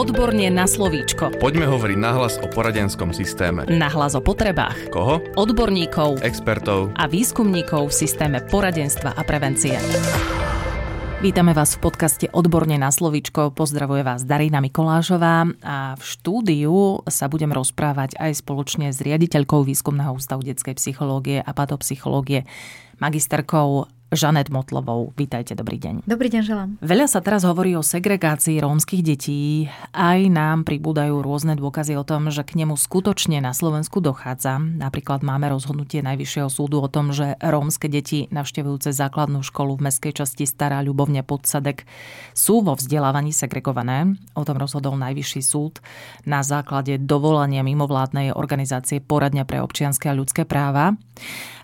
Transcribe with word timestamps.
Odborne 0.00 0.48
na 0.48 0.64
slovíčko. 0.64 1.36
Poďme 1.36 1.68
hovoriť 1.68 1.98
nahlas 2.00 2.40
o 2.40 2.48
poradenskom 2.48 3.12
systéme. 3.12 3.68
Nahlas 3.68 4.16
o 4.16 4.24
potrebách. 4.24 4.88
Koho? 4.88 5.20
Odborníkov. 5.36 6.24
Expertov. 6.24 6.96
A 6.96 7.04
výskumníkov 7.04 7.92
v 7.92 8.08
systéme 8.08 8.40
poradenstva 8.40 9.12
a 9.12 9.20
prevencie. 9.28 9.76
Vítame 11.20 11.52
vás 11.52 11.76
v 11.76 11.84
podcaste 11.84 12.32
Odborne 12.32 12.80
na 12.80 12.88
slovíčko. 12.88 13.52
Pozdravuje 13.52 14.00
vás 14.00 14.24
Darina 14.24 14.64
Mikolášová 14.64 15.44
a 15.60 16.00
v 16.00 16.02
štúdiu 16.08 17.04
sa 17.04 17.28
budem 17.28 17.52
rozprávať 17.52 18.16
aj 18.16 18.40
spoločne 18.40 18.96
s 18.96 19.04
riaditeľkou 19.04 19.68
Výskumného 19.68 20.16
ústavu 20.16 20.40
detskej 20.40 20.80
psychológie 20.80 21.44
a 21.44 21.52
patopsychológie, 21.52 22.48
magisterkou 23.04 23.84
Žanet 24.10 24.50
Motlovou. 24.50 25.14
Vítajte, 25.14 25.54
dobrý 25.54 25.78
deň. 25.78 26.02
Dobrý 26.02 26.26
deň, 26.34 26.42
želám. 26.42 26.70
Veľa 26.82 27.06
sa 27.06 27.22
teraz 27.22 27.46
hovorí 27.46 27.78
o 27.78 27.86
segregácii 27.86 28.58
rómskych 28.58 29.06
detí. 29.06 29.70
Aj 29.94 30.18
nám 30.26 30.66
pribúdajú 30.66 31.22
rôzne 31.22 31.54
dôkazy 31.54 31.94
o 31.94 32.02
tom, 32.02 32.26
že 32.34 32.42
k 32.42 32.58
nemu 32.58 32.74
skutočne 32.74 33.38
na 33.38 33.54
Slovensku 33.54 34.02
dochádza. 34.02 34.58
Napríklad 34.58 35.22
máme 35.22 35.54
rozhodnutie 35.54 36.02
Najvyššieho 36.02 36.50
súdu 36.50 36.82
o 36.82 36.90
tom, 36.90 37.14
že 37.14 37.38
rómske 37.38 37.86
deti 37.86 38.26
navštevujúce 38.34 38.90
základnú 38.90 39.46
školu 39.46 39.78
v 39.78 39.86
meskej 39.86 40.18
časti 40.18 40.42
Stará 40.42 40.82
Ľubovne 40.82 41.22
Podsadek 41.22 41.86
sú 42.34 42.66
vo 42.66 42.74
vzdelávaní 42.74 43.30
segregované. 43.30 44.18
O 44.34 44.42
tom 44.42 44.58
rozhodol 44.58 44.98
Najvyšší 44.98 45.42
súd 45.46 45.78
na 46.26 46.42
základe 46.42 46.98
dovolania 46.98 47.62
mimovládnej 47.62 48.34
organizácie 48.34 48.98
Poradňa 48.98 49.46
pre 49.46 49.62
občianske 49.62 50.10
a 50.10 50.18
ľudské 50.18 50.42
práva. 50.42 50.98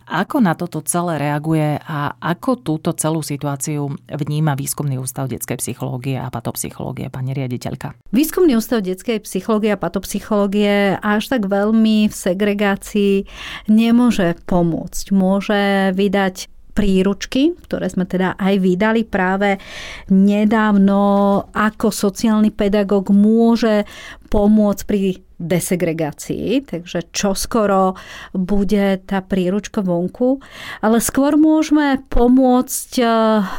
Ako 0.06 0.38
na 0.38 0.54
toto 0.54 0.86
celé 0.86 1.18
reaguje 1.18 1.82
a 1.82 2.14
ako 2.22 2.62
túto 2.62 2.94
celú 2.94 3.26
situáciu 3.26 3.90
vníma 4.06 4.54
Výskumný 4.54 5.02
ústav 5.02 5.26
detskej 5.26 5.58
psychológie 5.58 6.14
a 6.14 6.30
patopsychológie, 6.30 7.10
pani 7.10 7.34
riaditeľka? 7.34 7.98
Výskumný 8.14 8.54
ústav 8.54 8.86
detskej 8.86 9.18
psychológie 9.26 9.74
a 9.74 9.82
patopsychológie 9.82 10.94
až 11.02 11.26
tak 11.26 11.50
veľmi 11.50 12.06
v 12.06 12.14
segregácii 12.14 13.26
nemôže 13.66 14.38
pomôcť. 14.46 15.04
Môže 15.10 15.90
vydať 15.98 16.54
príručky, 16.76 17.56
ktoré 17.64 17.88
sme 17.88 18.04
teda 18.04 18.36
aj 18.36 18.54
vydali 18.60 19.08
práve 19.08 19.56
nedávno, 20.12 21.00
ako 21.56 21.88
sociálny 21.88 22.52
pedagóg 22.52 23.08
môže 23.10 23.88
pomôcť 24.28 24.82
pri 24.84 25.25
desegregácii, 25.36 26.64
takže 26.64 27.12
čo 27.12 27.36
skoro 27.36 27.92
bude 28.32 29.00
tá 29.04 29.20
príručka 29.20 29.84
vonku, 29.84 30.40
ale 30.80 31.04
skôr 31.04 31.36
môžeme 31.36 32.00
pomôcť 32.08 32.90
eh, 33.00 33.08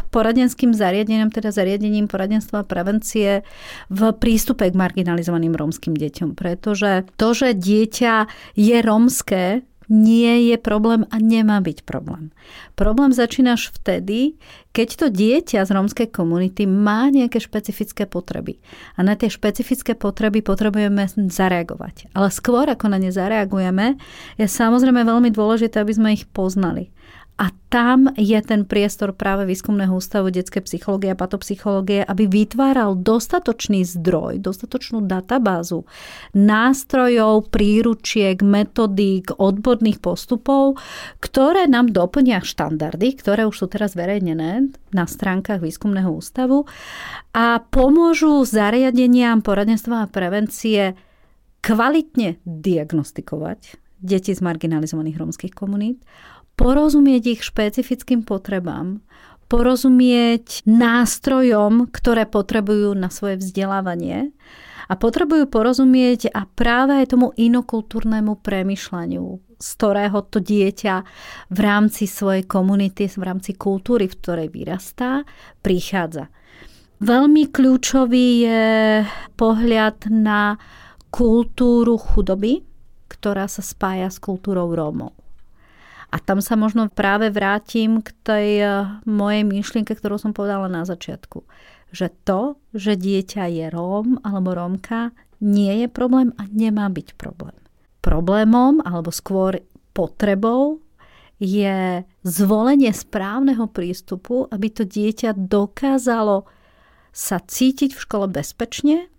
poradenským 0.09 0.73
zariadeniam, 0.73 1.30
teda 1.30 1.53
zariadením 1.53 2.09
poradenstva 2.09 2.66
a 2.66 2.67
prevencie 2.67 3.45
v 3.94 4.02
prístupe 4.17 4.66
k 4.67 4.75
marginalizovaným 4.75 5.53
rómskym 5.53 5.94
deťom, 5.94 6.34
pretože 6.34 7.06
to, 7.16 7.38
že 7.38 7.53
dieťa 7.53 8.25
je 8.58 8.78
rómske, 8.81 9.62
nie 9.88 10.52
je 10.52 10.58
problém 10.60 11.08
a 11.08 11.18
nemá 11.20 11.64
byť 11.64 11.88
problém. 11.88 12.32
Problém 12.76 13.16
začínaš 13.16 13.72
vtedy, 13.72 14.36
keď 14.76 14.88
to 14.94 15.06
dieťa 15.10 15.64
z 15.64 15.72
rómskej 15.74 16.08
komunity 16.12 16.68
má 16.68 17.08
nejaké 17.10 17.40
špecifické 17.42 18.06
potreby. 18.06 18.60
A 19.00 19.02
na 19.02 19.16
tie 19.16 19.32
špecifické 19.32 19.96
potreby 19.96 20.44
potrebujeme 20.44 21.08
zareagovať. 21.10 22.12
Ale 22.14 22.30
skôr, 22.30 22.68
ako 22.68 22.92
na 22.92 23.00
ne 23.00 23.10
zareagujeme, 23.10 23.98
je 24.36 24.46
samozrejme 24.46 25.02
veľmi 25.08 25.32
dôležité, 25.32 25.82
aby 25.82 25.94
sme 25.96 26.10
ich 26.14 26.28
poznali. 26.30 26.92
A 27.38 27.54
tam 27.70 28.10
je 28.18 28.42
ten 28.42 28.66
priestor 28.66 29.14
práve 29.14 29.46
Výskumného 29.46 29.94
ústavu 29.94 30.34
detskej 30.34 30.66
psychológie 30.66 31.14
a 31.14 31.20
patopsychológie, 31.20 32.02
aby 32.02 32.26
vytváral 32.26 32.98
dostatočný 32.98 33.86
zdroj, 33.86 34.42
dostatočnú 34.42 35.06
databázu 35.06 35.86
nástrojov, 36.34 37.54
príručiek, 37.54 38.42
metodík, 38.42 39.38
odborných 39.38 40.02
postupov, 40.02 40.82
ktoré 41.22 41.70
nám 41.70 41.94
doplnia 41.94 42.42
štandardy, 42.42 43.14
ktoré 43.22 43.46
už 43.46 43.53
sú 43.53 43.66
teraz 43.70 43.94
verejnené 43.94 44.74
na 44.90 45.06
stránkach 45.06 45.62
Výskumného 45.62 46.09
ústavu 46.09 46.66
a 47.38 47.62
pomôžu 47.62 48.42
zariadeniam 48.50 49.46
poradenstva 49.46 50.09
a 50.09 50.09
prevencie 50.09 50.97
kvalitne 51.62 52.42
diagnostikovať 52.50 53.78
deti 53.97 54.34
z 54.34 54.42
marginalizovaných 54.46 55.18
rómskych 55.18 55.53
komunít, 55.58 56.02
porozumieť 56.57 57.23
ich 57.38 57.41
špecifickým 57.45 58.25
potrebám, 58.25 59.00
porozumieť 59.47 60.68
nástrojom, 60.68 61.88
ktoré 61.88 62.28
potrebujú 62.28 62.91
na 62.97 63.07
svoje 63.07 63.40
vzdelávanie 63.40 64.35
a 64.91 64.94
potrebujú 64.96 65.47
porozumieť 65.47 66.31
a 66.31 66.44
práve 66.47 67.00
aj 67.00 67.16
tomu 67.16 67.31
inokultúrnemu 67.35 68.40
premyšľaniu, 68.44 69.25
z 69.56 69.69
ktorého 69.79 70.19
to 70.28 70.40
dieťa 70.44 70.96
v 71.51 71.59
rámci 71.59 72.07
svojej 72.07 72.44
komunity, 72.44 73.07
v 73.07 73.23
rámci 73.23 73.56
kultúry, 73.56 74.12
v 74.12 74.17
ktorej 74.19 74.47
vyrastá, 74.51 75.23
prichádza. 75.63 76.28
Veľmi 76.97 77.53
kľúčový 77.53 78.28
je 78.41 78.66
pohľad 79.38 80.09
na 80.09 80.57
kultúru 81.13 81.96
chudoby, 81.96 82.66
ktorá 83.07 83.46
sa 83.47 83.62
spája 83.63 84.09
s 84.09 84.17
kultúrou 84.17 84.73
Rómov. 84.73 85.16
A 86.07 86.23
tam 86.23 86.40
sa 86.40 86.56
možno 86.56 86.88
práve 86.88 87.28
vrátim 87.28 88.00
k 88.00 88.09
tej 88.23 88.50
eh, 88.63 88.72
mojej 89.03 89.44
myšlienke, 89.44 89.91
ktorú 89.91 90.16
som 90.16 90.31
povedala 90.31 90.72
na 90.72 90.88
začiatku. 90.88 91.44
Že 91.91 92.07
to, 92.28 92.41
že 92.75 93.00
dieťa 93.00 93.47
je 93.47 93.66
Róm 93.72 94.19
alebo 94.23 94.56
Rómka, 94.56 95.16
nie 95.40 95.85
je 95.85 95.88
problém 95.88 96.34
a 96.35 96.50
nemá 96.50 96.90
byť 96.90 97.16
problém. 97.16 97.56
Problémom, 98.01 98.81
alebo 98.84 99.12
skôr 99.13 99.62
potrebou, 99.94 100.81
je 101.38 102.01
zvolenie 102.25 102.90
správneho 102.90 103.69
prístupu, 103.69 104.50
aby 104.50 104.73
to 104.73 104.84
dieťa 104.90 105.38
dokázalo 105.38 106.50
sa 107.13 107.38
cítiť 107.38 107.94
v 107.94 108.03
škole 108.03 108.25
bezpečne, 108.29 109.09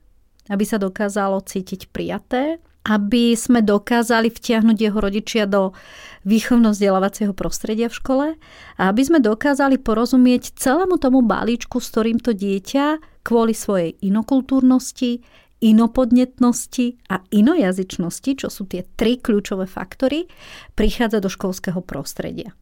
aby 0.51 0.65
sa 0.67 0.83
dokázalo 0.83 1.43
cítiť 1.43 1.91
prijaté 1.95 2.59
aby 2.89 3.37
sme 3.37 3.61
dokázali 3.61 4.33
vtiahnuť 4.33 4.77
jeho 4.81 4.99
rodičia 4.99 5.45
do 5.45 5.77
výchovno-vzdelávacieho 6.25 7.37
prostredia 7.37 7.93
v 7.93 7.99
škole 8.01 8.27
a 8.81 8.83
aby 8.89 9.03
sme 9.05 9.21
dokázali 9.21 9.77
porozumieť 9.77 10.57
celému 10.57 10.97
tomu 10.97 11.21
balíčku, 11.21 11.79
s 11.79 11.93
ktorým 11.93 12.19
to 12.19 12.33
dieťa 12.33 12.99
kvôli 13.23 13.53
svojej 13.53 13.93
inokultúrnosti, 14.01 15.21
inopodnetnosti 15.61 16.97
a 17.13 17.21
inojazyčnosti, 17.29 18.31
čo 18.41 18.49
sú 18.49 18.65
tie 18.71 18.87
tri 18.97 19.21
kľúčové 19.21 19.69
faktory, 19.69 20.31
prichádza 20.73 21.19
do 21.21 21.29
školského 21.29 21.83
prostredia. 21.83 22.55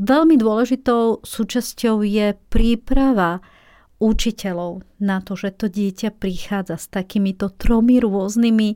Veľmi 0.00 0.40
dôležitou 0.40 1.20
súčasťou 1.20 2.00
je 2.00 2.32
príprava 2.48 3.44
učiteľov 4.00 4.82
na 4.98 5.20
to, 5.22 5.36
že 5.36 5.54
to 5.54 5.66
dieťa 5.68 6.16
prichádza 6.16 6.80
s 6.80 6.86
takýmito 6.88 7.52
tromi 7.54 8.02
rôznymi 8.02 8.68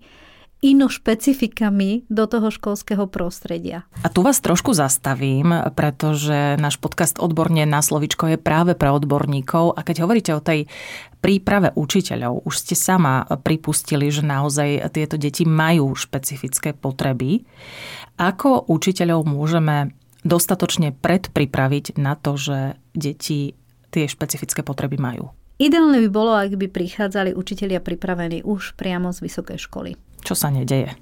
ino 0.64 0.88
špecifikami 0.88 2.08
do 2.08 2.24
toho 2.24 2.48
školského 2.48 3.04
prostredia. 3.06 3.84
A 4.00 4.08
tu 4.08 4.24
vás 4.24 4.40
trošku 4.40 4.72
zastavím, 4.72 5.52
pretože 5.76 6.56
náš 6.56 6.80
podcast 6.80 7.20
Odborne 7.20 7.68
na 7.68 7.84
slovičko 7.84 8.34
je 8.34 8.38
práve 8.40 8.72
pre 8.72 8.88
odborníkov 8.88 9.76
a 9.76 9.84
keď 9.84 9.96
hovoríte 10.08 10.32
o 10.32 10.40
tej 10.40 10.64
príprave 11.20 11.76
učiteľov, 11.76 12.48
už 12.48 12.54
ste 12.56 12.74
sama 12.78 13.28
pripustili, 13.44 14.08
že 14.08 14.24
naozaj 14.24 14.88
tieto 14.96 15.20
deti 15.20 15.44
majú 15.44 15.92
špecifické 15.92 16.72
potreby. 16.72 17.44
Ako 18.16 18.64
učiteľov 18.72 19.28
môžeme 19.28 19.92
dostatočne 20.24 20.96
predpripraviť 20.96 22.00
na 22.00 22.16
to, 22.16 22.40
že 22.40 22.58
deti 22.96 23.54
tie 23.92 24.04
špecifické 24.08 24.64
potreby 24.64 24.96
majú? 24.96 25.30
Ideálne 25.56 26.04
by 26.04 26.10
bolo, 26.12 26.36
ak 26.36 26.52
by 26.52 26.68
prichádzali 26.68 27.32
učitelia 27.32 27.80
pripravení 27.80 28.44
už 28.44 28.76
priamo 28.76 29.09
z 29.09 29.24
vysokej 29.24 29.56
školy. 29.56 29.97
Čo 30.26 30.34
sa 30.34 30.50
nedeje? 30.50 30.98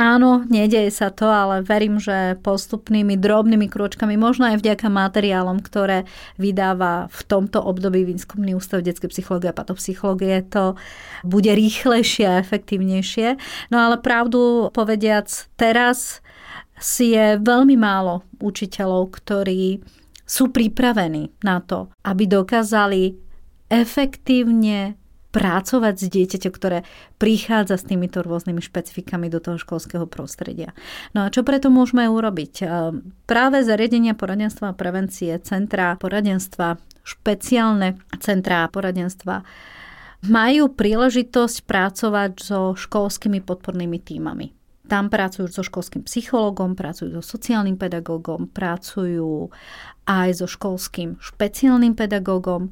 Áno, 0.00 0.40
nedeje 0.48 0.88
sa 0.88 1.12
to, 1.12 1.28
ale 1.28 1.60
verím, 1.60 2.00
že 2.00 2.40
postupnými 2.40 3.20
drobnými 3.20 3.68
kročkami, 3.68 4.16
možno 4.16 4.48
aj 4.48 4.64
vďaka 4.64 4.88
materiálom, 4.88 5.60
ktoré 5.60 6.08
vydáva 6.40 7.12
v 7.12 7.20
tomto 7.28 7.60
období 7.60 8.08
Výskumný 8.08 8.56
ústav 8.56 8.80
detskej 8.80 9.12
psychológie 9.12 9.52
a 9.52 9.58
patopsychológie, 9.60 10.48
to 10.48 10.80
bude 11.28 11.52
rýchlejšie 11.52 12.24
a 12.24 12.40
efektívnejšie. 12.40 13.36
No 13.68 13.84
ale 13.84 14.00
pravdu 14.00 14.72
povediac, 14.72 15.28
teraz 15.60 16.24
si 16.80 17.12
je 17.12 17.36
veľmi 17.36 17.76
málo 17.76 18.24
učiteľov, 18.40 19.12
ktorí 19.20 19.84
sú 20.24 20.48
pripravení 20.48 21.36
na 21.44 21.60
to, 21.60 21.92
aby 22.08 22.24
dokázali 22.24 23.12
efektívne 23.68 24.96
pracovať 25.32 25.94
s 25.96 26.06
dieťaťom, 26.12 26.52
ktoré 26.52 26.78
prichádza 27.16 27.80
s 27.80 27.88
týmito 27.88 28.20
rôznymi 28.20 28.60
špecifikami 28.60 29.32
do 29.32 29.40
toho 29.40 29.56
školského 29.56 30.04
prostredia. 30.04 30.76
No 31.16 31.24
a 31.26 31.32
čo 31.32 31.40
preto 31.42 31.72
môžeme 31.72 32.04
urobiť? 32.04 32.52
E, 32.60 32.64
práve 33.24 33.64
zariadenia 33.64 34.12
poradenstva 34.12 34.70
a 34.70 34.78
prevencie, 34.78 35.32
centra 35.40 35.96
poradenstva, 35.96 36.76
špeciálne 37.02 37.98
centrá 38.20 38.68
poradenstva 38.68 39.42
majú 40.28 40.70
príležitosť 40.70 41.66
pracovať 41.66 42.30
so 42.38 42.78
školskými 42.78 43.42
podpornými 43.42 43.98
týmami. 43.98 44.54
Tam 44.86 45.08
pracujú 45.08 45.48
so 45.48 45.64
školským 45.64 46.04
psychologom, 46.04 46.76
pracujú 46.76 47.18
so 47.18 47.24
sociálnym 47.24 47.80
pedagógom, 47.80 48.50
pracujú 48.52 49.48
aj 50.04 50.28
so 50.42 50.46
školským 50.46 51.16
špeciálnym 51.22 51.96
pedagógom 51.96 52.70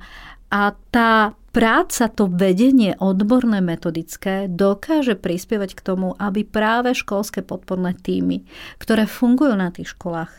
a 0.50 0.75
tá 0.91 1.38
práca, 1.55 2.11
to 2.11 2.31
vedenie 2.31 2.94
odborné 2.99 3.58
metodické 3.62 4.47
dokáže 4.47 5.19
prispievať 5.19 5.79
k 5.79 5.81
tomu, 5.82 6.14
aby 6.19 6.47
práve 6.47 6.94
školské 6.94 7.43
podporné 7.43 7.94
týmy, 7.94 8.47
ktoré 8.79 9.06
fungujú 9.06 9.55
na 9.58 9.70
tých 9.75 9.94
školách, 9.94 10.31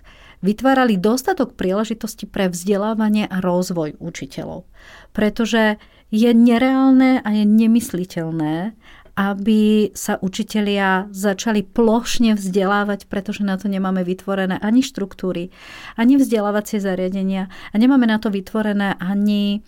vytvárali 0.43 0.97
dostatok 0.97 1.55
príležitosti 1.55 2.27
pre 2.27 2.51
vzdelávanie 2.51 3.27
a 3.27 3.39
rozvoj 3.39 3.99
učiteľov. 3.99 4.67
Pretože 5.15 5.77
je 6.11 6.31
nereálne 6.35 7.23
a 7.23 7.29
je 7.31 7.45
nemysliteľné, 7.47 8.75
aby 9.15 9.91
sa 9.91 10.15
učitelia 10.23 11.11
začali 11.11 11.67
plošne 11.67 12.35
vzdelávať, 12.35 13.11
pretože 13.11 13.43
na 13.43 13.59
to 13.59 13.67
nemáme 13.67 14.01
vytvorené 14.07 14.57
ani 14.63 14.81
štruktúry, 14.81 15.51
ani 15.99 16.15
vzdelávacie 16.15 16.79
zariadenia 16.79 17.51
a 17.71 17.75
nemáme 17.75 18.07
na 18.07 18.17
to 18.17 18.31
vytvorené 18.31 18.95
ani 18.97 19.61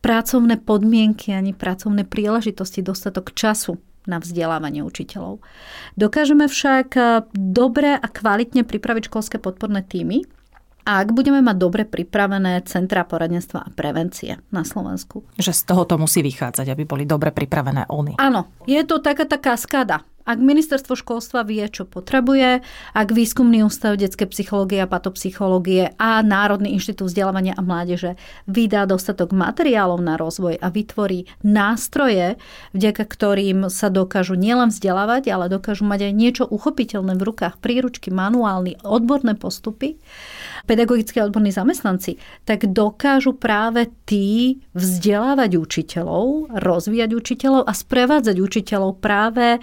pracovné 0.00 0.56
podmienky, 0.60 1.32
ani 1.32 1.52
pracovné 1.52 2.08
príležitosti, 2.08 2.80
dostatok 2.80 3.36
času 3.36 3.80
na 4.08 4.16
vzdelávanie 4.16 4.80
učiteľov. 4.80 5.44
Dokážeme 6.00 6.48
však 6.48 6.88
eh, 6.96 7.04
dobre 7.36 7.94
a 7.94 8.06
kvalitne 8.08 8.64
pripraviť 8.64 9.12
školské 9.12 9.36
podporné 9.36 9.84
týmy, 9.84 10.24
a 10.90 11.06
ak 11.06 11.14
budeme 11.14 11.38
mať 11.38 11.54
dobre 11.54 11.82
pripravené 11.86 12.66
centra 12.66 13.06
poradenstva 13.06 13.62
a 13.62 13.70
prevencie 13.70 14.42
na 14.50 14.66
Slovensku. 14.66 15.22
Že 15.38 15.54
z 15.54 15.62
toho 15.70 15.86
to 15.86 15.94
musí 16.02 16.18
vychádzať, 16.18 16.66
aby 16.66 16.82
boli 16.82 17.06
dobre 17.06 17.30
pripravené 17.30 17.86
oni. 17.86 18.18
Áno, 18.18 18.50
je 18.66 18.82
to 18.82 18.98
taká 18.98 19.22
taká 19.22 19.54
skada. 19.54 20.02
Ak 20.30 20.36
ministerstvo 20.36 20.94
školstva 20.94 21.48
vie, 21.48 21.64
čo 21.72 21.88
potrebuje, 21.88 22.60
ak 22.92 23.08
výskumný 23.08 23.64
ústav 23.64 23.96
detskej 23.96 24.28
psychológie 24.30 24.78
a 24.78 24.86
patopsychológie 24.86 25.96
a 25.96 26.20
Národný 26.20 26.76
inštitút 26.76 27.08
vzdelávania 27.08 27.56
a 27.56 27.64
mládeže 27.64 28.20
vydá 28.44 28.84
dostatok 28.84 29.32
materiálov 29.32 29.98
na 29.98 30.20
rozvoj 30.20 30.60
a 30.60 30.68
vytvorí 30.68 31.24
nástroje, 31.40 32.36
vďaka 32.76 33.02
ktorým 33.10 33.72
sa 33.72 33.88
dokážu 33.88 34.36
nielen 34.36 34.68
vzdelávať, 34.68 35.32
ale 35.32 35.48
dokážu 35.48 35.88
mať 35.88 36.12
aj 36.12 36.14
niečo 36.14 36.44
uchopiteľné 36.46 37.16
v 37.16 37.26
rukách, 37.26 37.56
príručky, 37.58 38.12
manuálny, 38.12 38.84
odborné 38.84 39.34
postupy, 39.40 39.96
pedagogickí 40.64 41.20
a 41.20 41.28
odborní 41.28 41.52
zamestnanci, 41.52 42.16
tak 42.44 42.68
dokážu 42.68 43.36
práve 43.36 43.88
tí 44.04 44.60
vzdelávať 44.74 45.56
učiteľov, 45.56 46.52
rozvíjať 46.56 47.10
učiteľov 47.14 47.62
a 47.64 47.72
sprevádzať 47.72 48.36
učiteľov 48.40 48.98
práve 48.98 49.60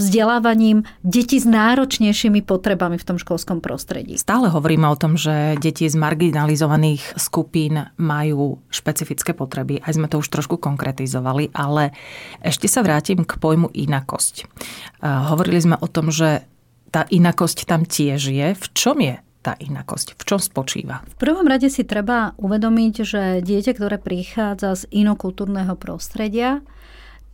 vzdelávaním 0.00 0.86
detí 1.02 1.38
s 1.38 1.46
náročnejšími 1.46 2.42
potrebami 2.42 2.96
v 2.98 3.06
tom 3.06 3.18
školskom 3.20 3.62
prostredí. 3.62 4.16
Stále 4.16 4.48
hovoríme 4.48 4.86
o 4.88 4.96
tom, 4.98 5.18
že 5.18 5.58
deti 5.60 5.86
z 5.88 5.96
marginalizovaných 5.98 7.18
skupín 7.20 7.90
majú 8.00 8.62
špecifické 8.72 9.34
potreby. 9.36 9.82
Aj 9.82 9.92
sme 9.94 10.08
to 10.08 10.18
už 10.22 10.28
trošku 10.28 10.58
konkretizovali, 10.58 11.52
ale 11.52 11.94
ešte 12.40 12.66
sa 12.70 12.80
vrátim 12.84 13.22
k 13.22 13.36
pojmu 13.38 13.70
inakosť. 13.72 14.46
Hovorili 15.02 15.60
sme 15.62 15.76
o 15.80 15.88
tom, 15.90 16.12
že 16.12 16.46
tá 16.92 17.08
inakosť 17.08 17.64
tam 17.64 17.88
tiež 17.88 18.20
je. 18.28 18.48
V 18.52 18.66
čom 18.76 19.00
je 19.00 19.16
tá 19.42 19.58
inakosť? 19.58 20.14
V 20.14 20.22
čom 20.22 20.40
spočíva? 20.40 21.02
V 21.04 21.16
prvom 21.18 21.44
rade 21.50 21.66
si 21.66 21.82
treba 21.82 22.32
uvedomiť, 22.38 22.94
že 23.02 23.22
dieťa, 23.42 23.72
ktoré 23.74 23.98
prichádza 23.98 24.78
z 24.78 24.82
inokultúrneho 24.94 25.74
prostredia, 25.74 26.62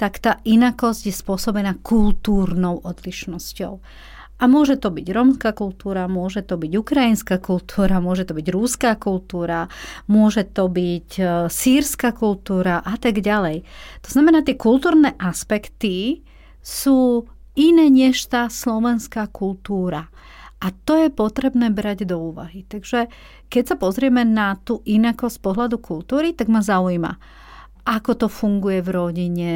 tak 0.01 0.23
tá 0.23 0.41
inakosť 0.47 1.11
je 1.11 1.15
spôsobená 1.15 1.77
kultúrnou 1.85 2.81
odlišnosťou. 2.81 3.79
A 4.39 4.47
môže 4.47 4.79
to 4.79 4.95
byť 4.95 5.07
rómska 5.11 5.51
kultúra, 5.51 6.07
môže 6.07 6.47
to 6.47 6.55
byť 6.55 6.73
ukrajinská 6.79 7.43
kultúra, 7.43 7.99
môže 7.99 8.23
to 8.23 8.39
byť 8.39 8.47
rúská 8.55 8.95
kultúra, 8.95 9.67
môže 10.07 10.47
to 10.47 10.71
byť 10.71 11.11
e, 11.19 11.23
sírska 11.51 12.15
kultúra 12.15 12.79
a 12.79 12.95
tak 13.03 13.19
ďalej. 13.19 13.67
To 14.07 14.09
znamená, 14.15 14.47
tie 14.47 14.55
kultúrne 14.55 15.19
aspekty 15.19 16.23
sú 16.63 17.27
iné 17.59 17.91
než 17.91 18.31
tá 18.31 18.47
slovenská 18.47 19.27
kultúra. 19.35 20.07
A 20.59 20.75
to 20.75 20.99
je 20.99 21.09
potrebné 21.15 21.71
brať 21.71 22.03
do 22.03 22.19
úvahy. 22.19 22.67
Takže 22.67 23.07
keď 23.47 23.65
sa 23.65 23.77
pozrieme 23.79 24.27
na 24.27 24.59
tú 24.59 24.83
inakosť 24.83 25.39
pohľadu 25.39 25.79
kultúry, 25.79 26.35
tak 26.35 26.51
ma 26.51 26.59
zaujíma, 26.59 27.15
ako 27.89 28.13
to 28.21 28.29
funguje 28.29 28.85
v 28.85 28.91
rodine, 28.93 29.55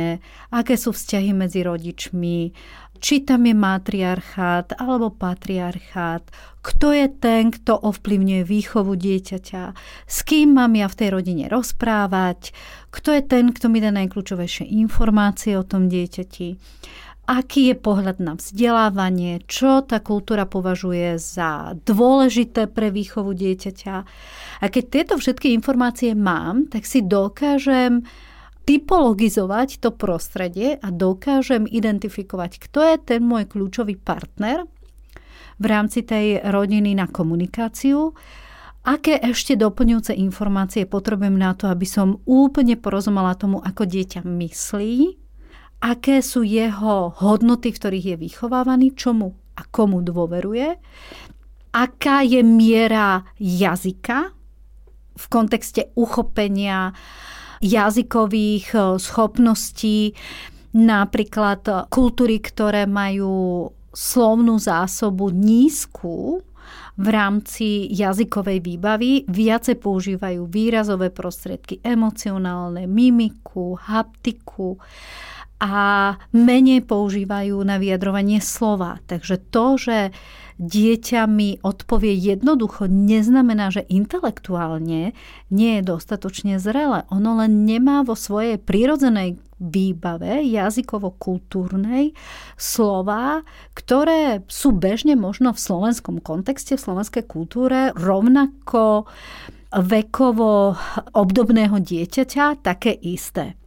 aké 0.49 0.81
sú 0.81 0.97
vzťahy 0.97 1.37
medzi 1.37 1.61
rodičmi, 1.61 2.39
či 3.03 3.27
tam 3.27 3.45
je 3.45 3.53
matriarchát 3.53 4.79
alebo 4.79 5.11
patriarchát, 5.11 6.23
kto 6.63 6.95
je 6.95 7.11
ten, 7.11 7.51
kto 7.51 7.75
ovplyvňuje 7.75 8.43
výchovu 8.47 8.95
dieťaťa, 8.95 9.65
s 10.07 10.19
kým 10.23 10.55
mám 10.55 10.79
ja 10.79 10.87
v 10.87 10.99
tej 11.03 11.09
rodine 11.11 11.45
rozprávať, 11.51 12.55
kto 12.95 13.11
je 13.11 13.23
ten, 13.27 13.51
kto 13.51 13.67
mi 13.69 13.83
dá 13.83 13.91
najkľúčovejšie 13.91 14.71
informácie 14.71 15.59
o 15.59 15.67
tom 15.67 15.91
dieťati 15.91 16.57
aký 17.27 17.71
je 17.71 17.77
pohľad 17.79 18.19
na 18.19 18.35
vzdelávanie, 18.35 19.47
čo 19.47 19.87
tá 19.87 20.03
kultúra 20.03 20.43
považuje 20.43 21.17
za 21.23 21.79
dôležité 21.87 22.67
pre 22.67 22.91
výchovu 22.91 23.31
dieťaťa. 23.31 23.95
A 24.59 24.65
keď 24.67 24.85
tieto 24.91 25.15
všetky 25.19 25.55
informácie 25.55 26.19
mám, 26.19 26.67
tak 26.67 26.83
si 26.83 26.99
dokážem 27.03 28.03
typologizovať 28.67 29.83
to 29.83 29.91
prostredie 29.95 30.79
a 30.79 30.89
dokážem 30.91 31.67
identifikovať, 31.67 32.63
kto 32.63 32.79
je 32.95 32.97
ten 32.99 33.21
môj 33.23 33.47
kľúčový 33.51 33.99
partner 33.99 34.67
v 35.59 35.65
rámci 35.67 36.03
tej 36.03 36.43
rodiny 36.43 36.95
na 36.95 37.07
komunikáciu, 37.07 38.15
aké 38.83 39.19
ešte 39.19 39.55
doplňujúce 39.55 40.15
informácie 40.15 40.91
potrebujem 40.91 41.39
na 41.39 41.55
to, 41.55 41.71
aby 41.71 41.87
som 41.87 42.19
úplne 42.27 42.75
porozumela 42.79 43.39
tomu, 43.39 43.63
ako 43.63 43.87
dieťa 43.87 44.27
myslí, 44.27 45.22
aké 45.83 46.23
sú 46.23 46.47
jeho 46.47 47.11
hodnoty, 47.19 47.75
v 47.75 47.79
ktorých 47.83 48.07
je 48.15 48.17
vychovávaný, 48.17 48.95
čomu 48.95 49.35
a 49.59 49.67
komu 49.67 50.01
dôveruje, 50.01 50.79
aká 51.75 52.23
je 52.23 52.41
miera 52.47 53.27
jazyka 53.43 54.31
v 55.13 55.25
kontexte 55.29 55.93
uchopenia 55.99 56.95
jazykových 57.61 58.67
eh, 58.73 58.83
schopností, 58.97 60.15
napríklad 60.73 61.93
kultúry, 61.93 62.41
ktoré 62.41 62.89
majú 62.89 63.69
slovnú 63.93 64.57
zásobu 64.57 65.29
nízku, 65.29 66.41
v 66.93 67.07
rámci 67.09 67.89
jazykovej 67.89 68.61
výbavy 68.61 69.25
viacej 69.25 69.81
používajú 69.81 70.45
výrazové 70.45 71.09
prostriedky, 71.09 71.81
emocionálne, 71.81 72.85
mimiku, 72.85 73.81
haptiku 73.81 74.77
a 75.63 76.19
menej 76.35 76.83
používajú 76.83 77.63
na 77.63 77.79
vyjadrovanie 77.79 78.43
slova. 78.43 78.99
Takže 79.07 79.39
to, 79.55 79.79
že 79.79 79.97
dieťa 80.59 81.31
mi 81.31 81.63
odpovie 81.63 82.19
jednoducho, 82.19 82.91
neznamená, 82.91 83.71
že 83.71 83.87
intelektuálne 83.87 85.15
nie 85.55 85.73
je 85.79 85.83
dostatočne 85.87 86.59
zrelé. 86.59 87.07
Ono 87.15 87.39
len 87.39 87.63
nemá 87.63 88.03
vo 88.03 88.19
svojej 88.19 88.59
prírodzenej 88.59 89.39
výbave 89.63 90.43
jazykovo-kultúrnej 90.51 92.11
slova, 92.59 93.47
ktoré 93.79 94.43
sú 94.51 94.75
bežne 94.75 95.15
možno 95.15 95.55
v 95.55 95.63
slovenskom 95.63 96.19
kontexte, 96.19 96.75
v 96.75 96.85
slovenskej 96.91 97.25
kultúre 97.31 97.95
rovnako 97.95 99.07
vekovo 99.71 100.75
obdobného 101.15 101.79
dieťaťa 101.79 102.67
také 102.67 102.93
isté. 102.99 103.62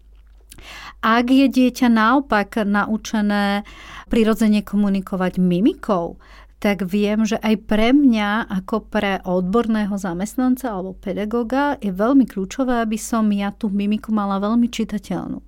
Ak 1.06 1.30
je 1.30 1.46
dieťa 1.46 1.86
naopak 1.86 2.66
naučené 2.66 3.62
prirodzene 4.10 4.66
komunikovať 4.66 5.38
mimikou, 5.38 6.18
tak 6.58 6.82
viem, 6.82 7.30
že 7.30 7.38
aj 7.46 7.70
pre 7.70 7.94
mňa, 7.94 8.50
ako 8.50 8.90
pre 8.90 9.22
odborného 9.22 9.94
zamestnanca 10.02 10.74
alebo 10.74 10.98
pedagoga, 10.98 11.78
je 11.78 11.94
veľmi 11.94 12.26
kľúčové, 12.26 12.82
aby 12.82 12.98
som 12.98 13.30
ja 13.30 13.54
tú 13.54 13.70
mimiku 13.70 14.10
mala 14.10 14.42
veľmi 14.42 14.66
čitateľnú. 14.66 15.46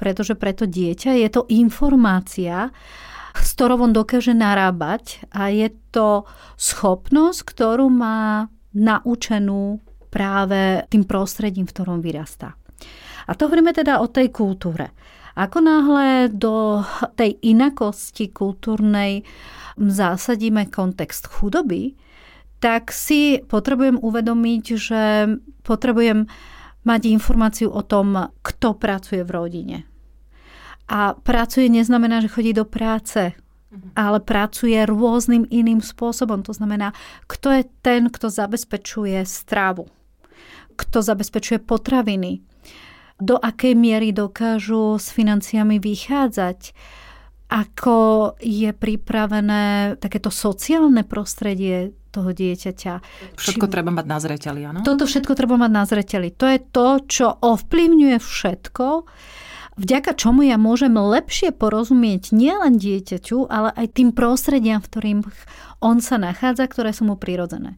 Pretože 0.00 0.32
pre 0.32 0.56
to 0.56 0.64
dieťa 0.64 1.12
je 1.20 1.28
to 1.28 1.44
informácia, 1.52 2.72
s 3.36 3.52
ktorou 3.52 3.84
on 3.84 3.92
dokáže 3.92 4.32
narábať 4.32 5.28
a 5.28 5.52
je 5.52 5.68
to 5.92 6.24
schopnosť, 6.56 7.52
ktorú 7.52 7.92
má 7.92 8.48
naučenú 8.72 9.84
práve 10.08 10.88
tým 10.88 11.04
prostredím, 11.04 11.68
v 11.68 11.74
ktorom 11.76 12.00
vyrastá. 12.00 12.56
A 13.26 13.34
to 13.34 13.50
hovoríme 13.50 13.74
teda 13.74 13.98
o 13.98 14.06
tej 14.06 14.30
kultúre. 14.30 14.94
Ako 15.36 15.60
náhle 15.60 16.32
do 16.32 16.80
tej 17.12 17.36
inakosti 17.44 18.32
kultúrnej 18.32 19.20
zásadíme 19.76 20.72
kontext 20.72 21.28
chudoby, 21.28 21.92
tak 22.56 22.88
si 22.88 23.44
potrebujem 23.44 24.00
uvedomiť, 24.00 24.64
že 24.80 25.02
potrebujem 25.60 26.24
mať 26.88 27.00
informáciu 27.12 27.68
o 27.68 27.84
tom, 27.84 28.32
kto 28.40 28.80
pracuje 28.80 29.20
v 29.26 29.34
rodine. 29.34 29.78
A 30.88 31.18
pracuje 31.18 31.68
neznamená, 31.68 32.24
že 32.24 32.32
chodí 32.32 32.56
do 32.56 32.64
práce, 32.64 33.34
ale 33.92 34.18
pracuje 34.22 34.78
rôznym 34.86 35.44
iným 35.50 35.82
spôsobom. 35.84 36.40
To 36.46 36.54
znamená, 36.54 36.94
kto 37.28 37.52
je 37.52 37.62
ten, 37.82 38.08
kto 38.08 38.30
zabezpečuje 38.30 39.20
strávu, 39.26 39.90
kto 40.78 41.02
zabezpečuje 41.02 41.60
potraviny, 41.60 42.40
do 43.16 43.36
akej 43.40 43.72
miery 43.72 44.12
dokážu 44.12 45.00
s 45.00 45.08
financiami 45.12 45.80
vychádzať, 45.80 46.76
ako 47.46 47.98
je 48.42 48.74
pripravené 48.74 49.96
takéto 50.02 50.34
sociálne 50.34 51.06
prostredie 51.06 51.94
toho 52.10 52.32
dieťaťa. 52.32 52.92
Všetko 53.36 53.66
Či... 53.68 53.72
treba 53.72 53.90
mať 53.92 54.06
na 54.08 54.18
zreteli, 54.18 54.60
áno? 54.64 54.80
Toto 54.82 55.04
všetko 55.04 55.32
treba 55.36 55.60
mať 55.60 55.70
na 55.70 55.84
zreteli. 55.84 56.28
To 56.34 56.46
je 56.48 56.58
to, 56.58 56.88
čo 57.06 57.26
ovplyvňuje 57.44 58.16
všetko, 58.18 58.86
vďaka 59.76 60.12
čomu 60.16 60.48
ja 60.48 60.56
môžem 60.56 60.96
lepšie 60.96 61.52
porozumieť 61.52 62.32
nielen 62.32 62.80
dieťaťu, 62.80 63.46
ale 63.46 63.70
aj 63.76 63.86
tým 63.94 64.10
prostrediam, 64.16 64.80
v 64.80 64.88
ktorým 64.90 65.18
on 65.84 66.00
sa 66.00 66.16
nachádza, 66.16 66.64
ktoré 66.66 66.96
sú 66.96 67.04
mu 67.04 67.20
prirodzené. 67.20 67.76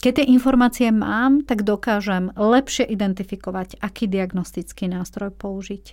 Keď 0.00 0.12
tie 0.16 0.32
informácie 0.32 0.88
mám, 0.96 1.44
tak 1.44 1.60
dokážem 1.60 2.32
lepšie 2.32 2.88
identifikovať, 2.88 3.84
aký 3.84 4.08
diagnostický 4.08 4.88
nástroj 4.88 5.28
použiť. 5.36 5.92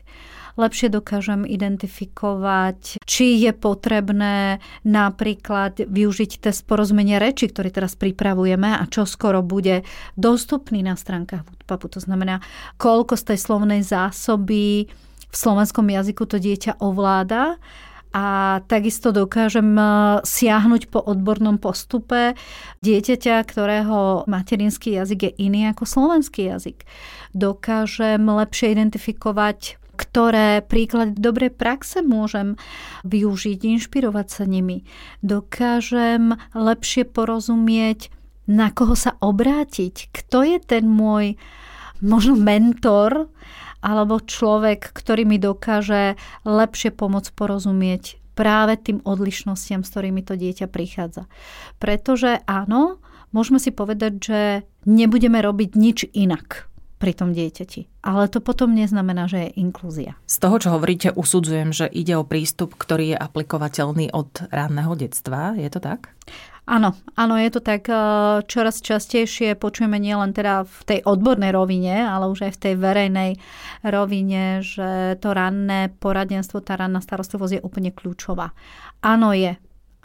Lepšie 0.55 0.87
dokážem 0.87 1.43
identifikovať, 1.43 3.03
či 3.03 3.35
je 3.43 3.51
potrebné 3.51 4.63
napríklad 4.87 5.91
využiť 5.91 6.39
test 6.39 6.63
porozumenia 6.63 7.19
reči, 7.19 7.51
ktorý 7.51 7.67
teraz 7.67 7.99
pripravujeme 7.99 8.79
a 8.79 8.87
čo 8.87 9.03
skoro 9.03 9.43
bude 9.43 9.83
dostupný 10.15 10.87
na 10.87 10.95
stránkach 10.95 11.43
Woodpapu. 11.43 11.91
To 11.91 11.99
znamená, 11.99 12.39
koľko 12.79 13.19
z 13.19 13.35
tej 13.35 13.39
slovnej 13.43 13.83
zásoby 13.83 14.87
v 15.27 15.35
slovenskom 15.35 15.83
jazyku 15.83 16.23
to 16.23 16.39
dieťa 16.39 16.79
ovláda 16.79 17.59
a 18.13 18.59
takisto 18.65 19.15
dokážem 19.15 19.75
e, 19.75 19.83
siahnuť 20.23 20.91
po 20.91 20.99
odbornom 21.01 21.57
postupe 21.57 22.37
dieťaťa, 22.83 23.35
ktorého 23.43 24.27
materinský 24.29 24.95
jazyk 24.99 25.19
je 25.27 25.31
iný 25.41 25.71
ako 25.71 25.83
slovenský 25.83 26.51
jazyk. 26.51 26.83
Dokážem 27.35 28.23
lepšie 28.23 28.73
identifikovať 28.73 29.81
ktoré 29.97 30.61
príklady 30.61 31.17
dobrej 31.17 31.57
praxe 31.57 32.05
môžem 32.05 32.53
využiť, 33.01 33.65
inšpirovať 33.65 34.27
sa 34.29 34.43
nimi. 34.45 34.85
Dokážem 35.25 36.37
lepšie 36.53 37.09
porozumieť, 37.09 38.13
na 38.47 38.71
koho 38.71 38.95
sa 38.95 39.17
obrátiť, 39.19 40.13
kto 40.13 40.45
je 40.45 40.57
ten 40.61 40.87
môj 40.87 41.35
možno 41.99 42.37
mentor, 42.37 43.27
alebo 43.81 44.21
človek, 44.21 44.91
ktorý 44.93 45.23
mi 45.25 45.37
dokáže 45.37 46.17
lepšie 46.43 46.93
pomôcť 46.93 47.29
porozumieť 47.33 48.17
práve 48.37 48.77
tým 48.77 49.01
odlišnostiam, 49.01 49.81
s 49.81 49.89
ktorými 49.89 50.21
to 50.21 50.37
dieťa 50.37 50.69
prichádza. 50.69 51.25
Pretože 51.81 52.45
áno, 52.45 53.01
môžeme 53.33 53.57
si 53.57 53.73
povedať, 53.73 54.13
že 54.21 54.39
nebudeme 54.85 55.41
robiť 55.41 55.69
nič 55.73 56.05
inak 56.13 56.69
pri 56.97 57.13
tom 57.13 57.33
dieťati. 57.33 58.01
Ale 58.01 58.25
to 58.29 58.41
potom 58.41 58.73
neznamená, 58.73 59.29
že 59.29 59.49
je 59.49 59.61
inklúzia. 59.61 60.17
Z 60.25 60.41
toho, 60.41 60.57
čo 60.57 60.69
hovoríte, 60.73 61.13
usudzujem, 61.13 61.69
že 61.69 61.85
ide 61.89 62.17
o 62.17 62.25
prístup, 62.25 62.73
ktorý 62.73 63.13
je 63.13 63.17
aplikovateľný 63.17 64.13
od 64.13 64.49
ranného 64.49 64.97
detstva. 64.97 65.53
Je 65.53 65.69
to 65.69 65.77
tak? 65.77 66.13
Áno, 66.67 66.91
áno, 67.15 67.39
je 67.39 67.47
to 67.47 67.63
tak. 67.63 67.87
Eh, 67.87 68.43
čoraz 68.43 68.83
častejšie 68.83 69.55
počujeme 69.55 69.95
nielen 70.03 70.35
teda 70.35 70.67
v 70.67 70.79
tej 70.83 70.99
odbornej 71.07 71.55
rovine, 71.55 72.03
ale 72.03 72.27
už 72.27 72.51
aj 72.51 72.59
v 72.59 72.61
tej 72.67 72.73
verejnej 72.75 73.31
rovine, 73.87 74.59
že 74.59 75.15
to 75.23 75.31
ranné 75.31 75.87
poradenstvo, 75.95 76.59
tá 76.59 76.75
ranná 76.75 76.99
starostlivosť 76.99 77.53
je 77.55 77.61
úplne 77.63 77.95
kľúčová. 77.95 78.51
Áno, 78.99 79.31
je. 79.31 79.55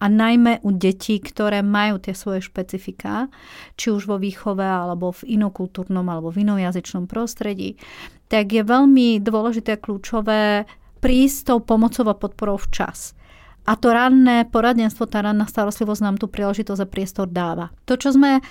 A 0.03 0.07
najmä 0.07 0.63
u 0.63 0.71
detí, 0.71 1.19
ktoré 1.19 1.67
majú 1.67 1.99
tie 1.99 2.15
svoje 2.15 2.47
špecifika, 2.47 3.27
či 3.75 3.91
už 3.91 4.07
vo 4.07 4.19
výchove, 4.23 4.63
alebo 4.63 5.11
v 5.11 5.35
inokultúrnom, 5.35 6.07
alebo 6.07 6.31
v 6.31 6.47
inojazyčnom 6.47 7.11
prostredí, 7.11 7.75
tak 8.31 8.55
je 8.55 8.63
veľmi 8.63 9.19
dôležité 9.19 9.79
a 9.79 9.83
kľúčové 9.83 10.67
prísť 11.03 11.51
tou 11.51 11.59
pomocou 11.59 12.07
a 12.07 12.15
podporou 12.15 12.55
včas. 12.55 13.19
A 13.63 13.79
to 13.79 13.95
ranné 13.95 14.43
poradenstvo, 14.51 15.07
tá 15.07 15.23
ranná 15.23 15.47
starostlivosť 15.47 16.03
nám 16.03 16.17
tu 16.19 16.27
príležitosť 16.27 16.83
a 16.83 16.91
priestor 16.91 17.31
dáva. 17.31 17.71
To, 17.87 17.95
čo 17.95 18.11
sme 18.11 18.43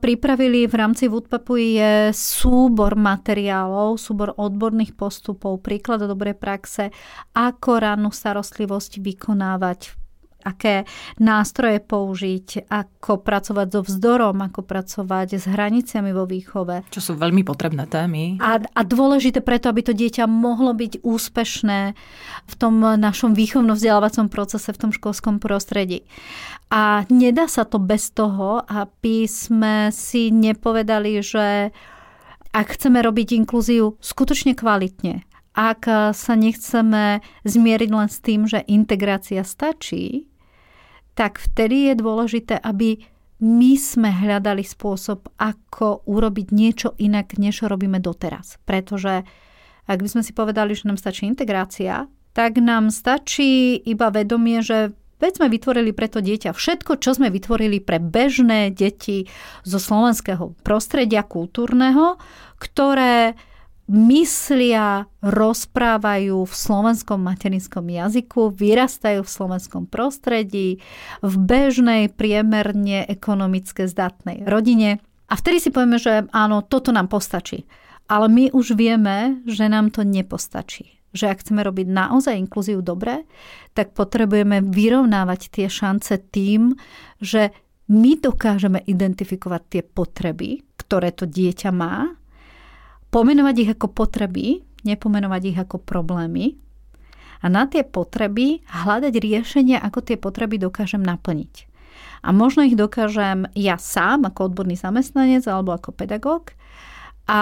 pripravili 0.00 0.64
v 0.64 0.74
rámci 0.76 1.08
Woodpapu 1.08 1.60
je 1.60 2.12
súbor 2.16 2.96
materiálov, 2.96 4.00
súbor 4.00 4.32
odborných 4.36 4.96
postupov, 4.96 5.60
príklad 5.60 6.04
dobrej 6.04 6.40
praxe, 6.40 6.92
ako 7.36 7.70
rannú 7.76 8.08
starostlivosť 8.08 9.04
vykonávať 9.04 10.03
aké 10.44 10.84
nástroje 11.16 11.80
použiť, 11.80 12.68
ako 12.68 13.24
pracovať 13.24 13.66
so 13.72 13.80
vzdorom, 13.82 14.44
ako 14.44 14.60
pracovať 14.62 15.40
s 15.40 15.44
hraniciami 15.48 16.12
vo 16.12 16.28
výchove. 16.28 16.84
Čo 16.92 17.00
sú 17.00 17.12
veľmi 17.16 17.42
potrebné 17.42 17.88
témy. 17.88 18.38
A, 18.38 18.60
a 18.60 18.80
dôležité 18.84 19.40
preto, 19.40 19.72
aby 19.72 19.80
to 19.80 19.96
dieťa 19.96 20.28
mohlo 20.28 20.76
byť 20.76 21.00
úspešné 21.00 21.80
v 22.44 22.54
tom 22.60 22.78
našom 22.78 23.32
výchovno-vzdelávacom 23.32 24.28
procese, 24.28 24.68
v 24.70 24.80
tom 24.80 24.90
školskom 24.92 25.40
prostredí. 25.40 26.04
A 26.68 27.08
nedá 27.08 27.48
sa 27.48 27.64
to 27.64 27.80
bez 27.80 28.12
toho, 28.12 28.60
aby 28.68 29.24
sme 29.24 29.88
si 29.94 30.28
nepovedali, 30.28 31.24
že 31.24 31.72
ak 32.54 32.66
chceme 32.78 33.02
robiť 33.02 33.34
inklúziu 33.34 33.98
skutočne 33.98 34.54
kvalitne, 34.54 35.26
ak 35.54 35.86
sa 36.14 36.34
nechceme 36.34 37.22
zmieriť 37.46 37.90
len 37.94 38.08
s 38.10 38.18
tým, 38.18 38.50
že 38.50 38.66
integrácia 38.66 39.46
stačí, 39.46 40.26
tak 41.14 41.38
vtedy 41.38 41.90
je 41.90 41.94
dôležité, 41.98 42.58
aby 42.58 43.02
my 43.42 43.74
sme 43.74 44.10
hľadali 44.10 44.62
spôsob, 44.62 45.26
ako 45.38 46.06
urobiť 46.06 46.46
niečo 46.54 46.94
inak, 46.98 47.34
než 47.38 47.66
robíme 47.66 47.98
doteraz. 47.98 48.62
Pretože 48.62 49.26
ak 49.84 49.98
by 50.00 50.08
sme 50.08 50.22
si 50.22 50.32
povedali, 50.32 50.72
že 50.72 50.86
nám 50.88 50.96
stačí 50.96 51.26
integrácia, 51.26 52.06
tak 52.34 52.58
nám 52.58 52.90
stačí 52.90 53.78
iba 53.78 54.10
vedomie, 54.10 54.64
že 54.64 54.94
veď 55.22 55.32
sme 55.38 55.48
vytvorili 55.52 55.90
pre 55.94 56.10
to 56.10 56.18
dieťa 56.24 56.50
všetko, 56.56 56.98
čo 56.98 57.14
sme 57.14 57.30
vytvorili 57.30 57.78
pre 57.78 58.02
bežné 58.02 58.74
deti 58.74 59.30
zo 59.62 59.78
slovenského 59.78 60.56
prostredia 60.66 61.22
kultúrneho, 61.22 62.18
ktoré 62.58 63.38
myslia, 63.88 65.04
rozprávajú 65.20 66.48
v 66.48 66.54
slovenskom 66.54 67.20
materinskom 67.20 67.84
jazyku, 67.84 68.52
vyrastajú 68.56 69.20
v 69.20 69.30
slovenskom 69.30 69.84
prostredí, 69.84 70.80
v 71.20 71.34
bežnej, 71.36 72.08
priemerne 72.08 73.04
ekonomické 73.04 73.84
zdatnej 73.84 74.48
rodine. 74.48 75.04
A 75.28 75.34
vtedy 75.36 75.60
si 75.60 75.68
povieme, 75.68 76.00
že 76.00 76.24
áno, 76.32 76.64
toto 76.64 76.92
nám 76.92 77.12
postačí. 77.12 77.68
Ale 78.08 78.28
my 78.28 78.52
už 78.52 78.76
vieme, 78.76 79.40
že 79.48 79.68
nám 79.68 79.92
to 79.92 80.04
nepostačí. 80.04 81.00
Že 81.14 81.30
ak 81.30 81.40
chceme 81.46 81.64
robiť 81.64 81.86
naozaj 81.88 82.36
inklúziu 82.36 82.84
dobre, 82.84 83.24
tak 83.72 83.96
potrebujeme 83.96 84.60
vyrovnávať 84.60 85.48
tie 85.48 85.66
šance 85.70 86.20
tým, 86.32 86.76
že 87.20 87.54
my 87.88 88.16
dokážeme 88.16 88.80
identifikovať 88.84 89.62
tie 89.68 89.82
potreby, 89.84 90.64
ktoré 90.80 91.12
to 91.12 91.28
dieťa 91.28 91.70
má 91.72 92.16
pomenovať 93.14 93.54
ich 93.62 93.70
ako 93.70 93.94
potreby, 93.94 94.66
nepomenovať 94.82 95.42
ich 95.54 95.58
ako 95.62 95.78
problémy 95.78 96.58
a 97.38 97.46
na 97.46 97.70
tie 97.70 97.86
potreby 97.86 98.66
hľadať 98.66 99.14
riešenia, 99.14 99.78
ako 99.78 100.02
tie 100.02 100.18
potreby 100.18 100.58
dokážem 100.58 100.98
naplniť. 100.98 101.70
A 102.26 102.34
možno 102.34 102.66
ich 102.66 102.74
dokážem 102.74 103.46
ja 103.54 103.78
sám 103.78 104.26
ako 104.26 104.50
odborný 104.50 104.74
zamestnanec 104.74 105.46
alebo 105.46 105.70
ako 105.70 105.94
pedagóg 105.94 106.58
a 107.30 107.40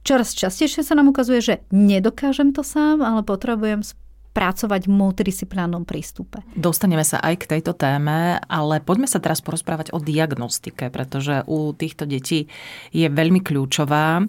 čoraz 0.00 0.32
častejšie 0.32 0.80
sa 0.80 0.96
nám 0.96 1.12
ukazuje, 1.12 1.44
že 1.44 1.54
nedokážem 1.68 2.56
to 2.56 2.64
sám, 2.64 3.04
ale 3.04 3.20
potrebujem 3.20 3.84
pracovať 4.30 4.86
v 4.86 4.94
multidisciplinárnom 4.94 5.82
prístupe. 5.82 6.46
Dostaneme 6.54 7.02
sa 7.02 7.18
aj 7.18 7.34
k 7.44 7.50
tejto 7.58 7.74
téme, 7.74 8.38
ale 8.46 8.78
poďme 8.78 9.10
sa 9.10 9.18
teraz 9.18 9.42
porozprávať 9.42 9.90
o 9.90 9.98
diagnostike, 9.98 10.86
pretože 10.88 11.42
u 11.50 11.74
týchto 11.74 12.06
detí 12.06 12.46
je 12.94 13.10
veľmi 13.10 13.42
kľúčová. 13.42 14.22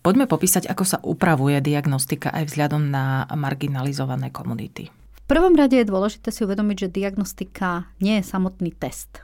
Poďme 0.00 0.24
popísať, 0.24 0.64
ako 0.64 0.84
sa 0.88 0.98
upravuje 1.04 1.60
diagnostika 1.60 2.32
aj 2.32 2.48
vzhľadom 2.48 2.88
na 2.88 3.28
marginalizované 3.36 4.32
komunity. 4.32 4.88
V 4.88 5.22
prvom 5.28 5.52
rade 5.52 5.76
je 5.76 5.84
dôležité 5.84 6.32
si 6.32 6.40
uvedomiť, 6.42 6.88
že 6.88 6.94
diagnostika 6.96 7.84
nie 8.00 8.18
je 8.18 8.24
samotný 8.24 8.72
test. 8.72 9.20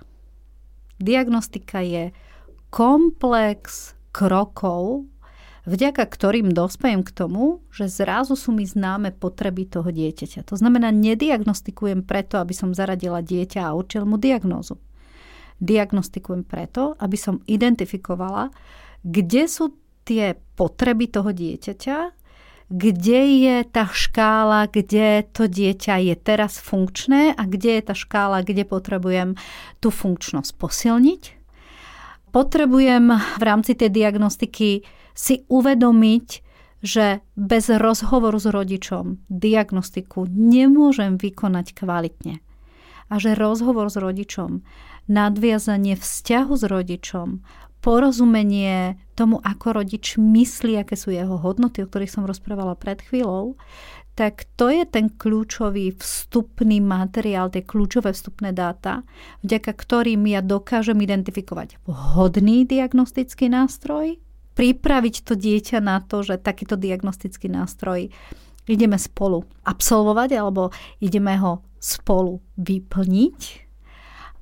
Diagnostika 1.01 1.81
je 1.81 2.13
komplex 2.69 3.97
krokov, 4.13 5.09
vďaka 5.65 6.05
ktorým 6.05 6.53
dospejem 6.53 7.01
k 7.03 7.11
tomu, 7.11 7.65
že 7.73 7.89
zrazu 7.89 8.37
sú 8.37 8.53
mi 8.53 8.69
známe 8.69 9.17
potreby 9.17 9.65
toho 9.65 9.89
dieťaťa. 9.89 10.45
To 10.45 10.61
znamená, 10.61 10.93
nediagnostikujem 10.93 12.05
preto, 12.05 12.37
aby 12.37 12.53
som 12.53 12.77
zaradila 12.77 13.25
dieťa 13.25 13.65
a 13.65 13.75
určil 13.75 14.05
mu 14.05 14.21
diagnózu. 14.21 14.77
Diagnostikujem 15.57 16.45
preto, 16.45 17.01
aby 17.01 17.17
som 17.17 17.41
identifikovala, 17.49 18.53
kde 19.01 19.49
sú 19.49 19.73
tie 20.07 20.39
potreby 20.55 21.11
toho 21.11 21.35
dieťaťa, 21.35 21.99
kde 22.67 23.21
je 23.47 23.57
tá 23.67 23.87
škála, 23.87 24.67
kde 24.67 25.23
to 25.31 25.47
dieťa 25.47 26.03
je 26.03 26.15
teraz 26.19 26.59
funkčné 26.59 27.35
a 27.35 27.43
kde 27.47 27.79
je 27.79 27.83
tá 27.83 27.95
škála, 27.95 28.43
kde 28.43 28.67
potrebujem 28.67 29.39
tú 29.79 29.95
funkčnosť 29.95 30.51
posilniť. 30.59 31.23
Potrebujem 32.35 33.07
v 33.15 33.43
rámci 33.43 33.79
tej 33.79 33.91
diagnostiky 33.95 34.83
si 35.15 35.35
uvedomiť, 35.47 36.27
že 36.85 37.25
bez 37.39 37.73
rozhovoru 37.73 38.37
s 38.37 38.51
rodičom 38.51 39.25
diagnostiku 39.33 40.29
nemôžem 40.29 41.17
vykonať 41.17 41.73
kvalitne. 41.73 42.45
A 43.07 43.23
že 43.23 43.39
rozhovor 43.39 43.87
s 43.87 43.97
rodičom, 43.97 44.67
nadviazanie 45.07 45.95
vzťahu 45.95 46.53
s 46.59 46.65
rodičom, 46.67 47.29
porozumenie 47.87 48.99
tomu, 49.15 49.39
ako 49.47 49.79
rodič 49.79 50.19
myslí, 50.19 50.83
aké 50.83 50.99
sú 50.99 51.15
jeho 51.15 51.39
hodnoty, 51.39 51.87
o 51.87 51.89
ktorých 51.89 52.11
som 52.11 52.27
rozprávala 52.27 52.75
pred 52.75 52.99
chvíľou, 52.99 53.55
tak 54.19 54.49
to 54.59 54.73
je 54.73 54.83
ten 54.89 55.07
kľúčový 55.13 55.95
vstupný 55.95 56.83
materiál, 56.83 57.53
tie 57.53 57.63
kľúčové 57.63 58.11
vstupné 58.11 58.51
dáta, 58.51 59.07
vďaka 59.47 59.71
ktorým 59.71 60.27
ja 60.27 60.43
dokážem 60.43 60.99
identifikovať 60.99 61.79
vhodný 61.87 62.67
diagnostický 62.67 63.47
nástroj, 63.53 64.19
pripraviť 64.57 65.15
to 65.23 65.39
dieťa 65.39 65.79
na 65.79 66.03
to, 66.03 66.25
že 66.25 66.43
takýto 66.43 66.75
diagnostický 66.81 67.47
nástroj 67.53 68.09
ideme 68.67 68.99
spolu 68.99 69.47
absolvovať 69.63 70.35
alebo 70.35 70.75
ideme 70.99 71.39
ho 71.39 71.63
spolu 71.79 72.43
vyplniť. 72.57 73.69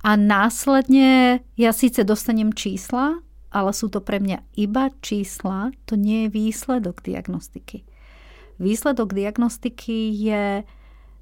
A 0.06 0.14
následne 0.14 1.40
ja 1.58 1.72
síce 1.74 2.06
dostanem 2.06 2.54
čísla, 2.54 3.23
ale 3.54 3.70
sú 3.70 3.86
to 3.86 4.02
pre 4.02 4.18
mňa 4.18 4.58
iba 4.58 4.90
čísla, 4.98 5.70
to 5.86 5.94
nie 5.94 6.26
je 6.26 6.34
výsledok 6.34 7.06
diagnostiky. 7.06 7.86
Výsledok 8.58 9.14
diagnostiky 9.14 10.10
je 10.10 10.66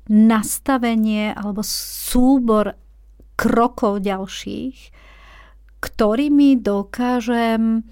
nastavenie 0.08 1.36
alebo 1.36 1.60
súbor 1.62 2.74
krokov 3.36 4.00
ďalších, 4.00 4.76
ktorými 5.84 6.56
dokážem 6.64 7.84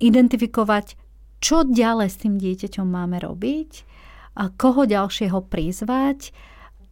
identifikovať, 0.00 0.96
čo 1.42 1.68
ďalej 1.68 2.08
s 2.08 2.16
tým 2.22 2.34
dieťaťom 2.40 2.86
máme 2.86 3.20
robiť, 3.20 3.92
a 4.32 4.48
koho 4.48 4.88
ďalšieho 4.88 5.44
prizvať, 5.44 6.32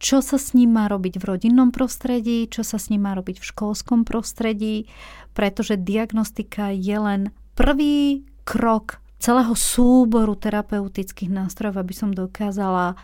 čo 0.01 0.25
sa 0.25 0.41
s 0.41 0.57
ním 0.57 0.73
má 0.73 0.89
robiť 0.89 1.21
v 1.21 1.27
rodinnom 1.29 1.69
prostredí, 1.69 2.49
čo 2.49 2.65
sa 2.65 2.81
s 2.81 2.89
ním 2.89 3.05
má 3.05 3.13
robiť 3.13 3.37
v 3.37 3.47
školskom 3.53 4.01
prostredí, 4.01 4.89
pretože 5.37 5.77
diagnostika 5.77 6.73
je 6.73 6.97
len 6.97 7.21
prvý 7.53 8.25
krok 8.41 8.97
celého 9.21 9.53
súboru 9.53 10.33
terapeutických 10.33 11.29
nástrojov, 11.29 11.77
aby 11.77 11.93
som 11.93 12.09
dokázala 12.09 12.97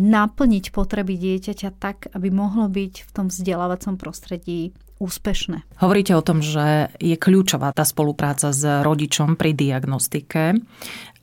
naplniť 0.00 0.72
potreby 0.72 1.20
dieťaťa 1.20 1.76
tak, 1.76 2.08
aby 2.16 2.32
mohlo 2.32 2.72
byť 2.72 2.94
v 3.04 3.10
tom 3.12 3.28
vzdelávacom 3.28 4.00
prostredí 4.00 4.72
úspešné. 4.96 5.68
Hovoríte 5.76 6.16
o 6.16 6.24
tom, 6.24 6.40
že 6.40 6.88
je 6.96 7.20
kľúčová 7.20 7.76
tá 7.76 7.84
spolupráca 7.84 8.48
s 8.48 8.64
rodičom 8.64 9.36
pri 9.36 9.52
diagnostike, 9.52 10.56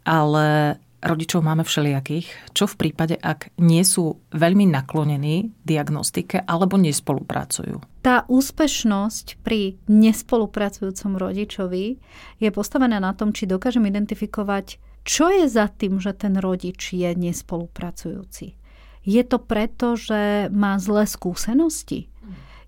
ale 0.05 0.77
rodičov 1.01 1.45
máme 1.45 1.61
všelijakých. 1.61 2.53
Čo 2.53 2.65
v 2.65 2.75
prípade, 2.75 3.15
ak 3.17 3.53
nie 3.61 3.81
sú 3.85 4.21
veľmi 4.33 4.65
naklonení 4.69 5.53
diagnostike 5.61 6.41
alebo 6.43 6.77
nespolupracujú? 6.77 8.01
Tá 8.01 8.23
úspešnosť 8.25 9.41
pri 9.43 9.77
nespolupracujúcom 9.85 11.19
rodičovi 11.19 11.85
je 12.41 12.49
postavená 12.49 12.97
na 12.97 13.11
tom, 13.13 13.35
či 13.35 13.49
dokážem 13.49 13.85
identifikovať, 13.85 14.79
čo 15.07 15.31
je 15.31 15.47
za 15.47 15.71
tým, 15.71 16.03
že 16.03 16.15
ten 16.15 16.35
rodič 16.39 16.91
je 16.91 17.07
nespolupracujúci. 17.15 18.59
Je 19.07 19.23
to 19.23 19.39
preto, 19.39 19.95
že 19.95 20.51
má 20.51 20.75
zlé 20.83 21.07
skúsenosti? 21.07 22.11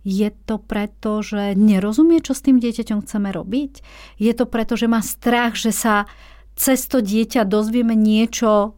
Je 0.07 0.31
to 0.47 0.63
preto, 0.63 1.19
že 1.19 1.59
nerozumie, 1.59 2.23
čo 2.23 2.31
s 2.31 2.39
tým 2.39 2.63
dieťaťom 2.63 3.03
chceme 3.03 3.35
robiť? 3.35 3.83
Je 4.15 4.31
to 4.31 4.47
preto, 4.47 4.79
že 4.79 4.87
má 4.87 5.03
strach, 5.03 5.59
že 5.59 5.75
sa 5.75 6.07
cez 6.59 6.91
to 6.91 6.99
dieťa 6.99 7.47
dozvieme 7.47 7.95
niečo, 7.95 8.75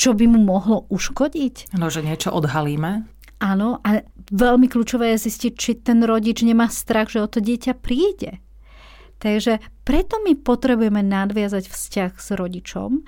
čo 0.00 0.16
by 0.16 0.24
mu 0.24 0.40
mohlo 0.40 0.88
uškodiť. 0.88 1.76
No, 1.76 1.92
že 1.92 2.00
niečo 2.00 2.32
odhalíme. 2.32 3.04
Áno, 3.44 3.84
a 3.84 4.00
veľmi 4.32 4.72
kľúčové 4.72 5.12
je 5.16 5.28
zistiť, 5.28 5.52
či 5.52 5.72
ten 5.76 6.00
rodič 6.00 6.40
nemá 6.40 6.72
strach, 6.72 7.12
že 7.12 7.20
o 7.20 7.28
to 7.28 7.44
dieťa 7.44 7.76
príde. 7.76 8.40
Takže 9.20 9.60
preto 9.84 10.16
my 10.24 10.32
potrebujeme 10.32 11.04
nadviazať 11.04 11.68
vzťah 11.68 12.12
s 12.16 12.28
rodičom 12.32 13.04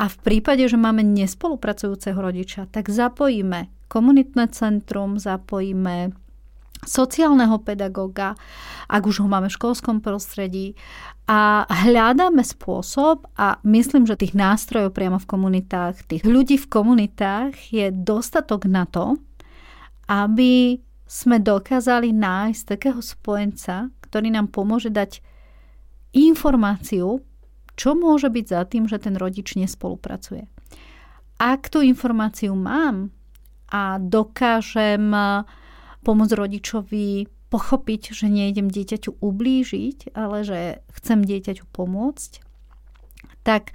a 0.00 0.04
v 0.08 0.16
prípade, 0.24 0.64
že 0.64 0.80
máme 0.80 1.04
nespolupracujúceho 1.04 2.16
rodiča, 2.16 2.64
tak 2.72 2.88
zapojíme 2.88 3.68
komunitné 3.92 4.48
centrum, 4.56 5.20
zapojíme 5.20 6.16
sociálneho 6.84 7.60
pedagóga, 7.60 8.36
ak 8.88 9.02
už 9.04 9.24
ho 9.24 9.28
máme 9.28 9.52
v 9.52 9.56
školskom 9.56 10.00
prostredí. 10.00 10.74
A 11.30 11.62
hľadáme 11.68 12.42
spôsob 12.42 13.28
a 13.38 13.62
myslím, 13.62 14.02
že 14.02 14.18
tých 14.18 14.34
nástrojov 14.34 14.90
priamo 14.90 15.22
v 15.22 15.30
komunitách, 15.30 16.10
tých 16.10 16.26
ľudí 16.26 16.58
v 16.58 16.66
komunitách 16.66 17.70
je 17.70 17.94
dostatok 17.94 18.66
na 18.66 18.82
to, 18.88 19.14
aby 20.10 20.82
sme 21.06 21.38
dokázali 21.38 22.10
nájsť 22.10 22.62
takého 22.66 22.98
spojenca, 22.98 23.94
ktorý 24.10 24.34
nám 24.34 24.50
pomôže 24.50 24.90
dať 24.90 25.22
informáciu, 26.14 27.22
čo 27.78 27.94
môže 27.94 28.26
byť 28.26 28.46
za 28.50 28.62
tým, 28.66 28.90
že 28.90 28.98
ten 28.98 29.14
rodič 29.14 29.54
nespolupracuje. 29.54 30.50
Ak 31.38 31.70
tú 31.70 31.80
informáciu 31.80 32.58
mám 32.58 33.14
a 33.70 34.02
dokážem 34.02 35.14
pomôcť 36.02 36.32
rodičovi 36.36 37.28
pochopiť, 37.50 38.14
že 38.14 38.30
nejdem 38.30 38.70
dieťaťu 38.70 39.18
ublížiť, 39.18 40.14
ale 40.14 40.46
že 40.46 40.60
chcem 40.94 41.26
dieťaťu 41.26 41.66
pomôcť, 41.74 42.30
tak 43.42 43.74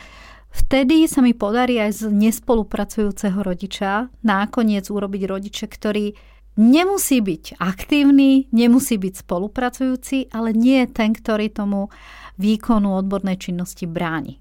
vtedy 0.56 1.06
sa 1.12 1.20
mi 1.20 1.36
podarí 1.36 1.78
aj 1.84 1.92
z 2.00 2.04
nespolupracujúceho 2.08 3.44
rodiča 3.44 4.08
nakoniec 4.24 4.88
urobiť 4.88 5.22
rodiče, 5.28 5.66
ktorý 5.68 6.16
nemusí 6.56 7.20
byť 7.20 7.60
aktívny, 7.60 8.48
nemusí 8.56 8.96
byť 8.96 9.14
spolupracujúci, 9.28 10.32
ale 10.32 10.56
nie 10.56 10.88
je 10.88 10.88
ten, 10.96 11.12
ktorý 11.12 11.52
tomu 11.52 11.92
výkonu 12.40 12.96
odbornej 12.96 13.40
činnosti 13.40 13.84
bráni. 13.84 14.40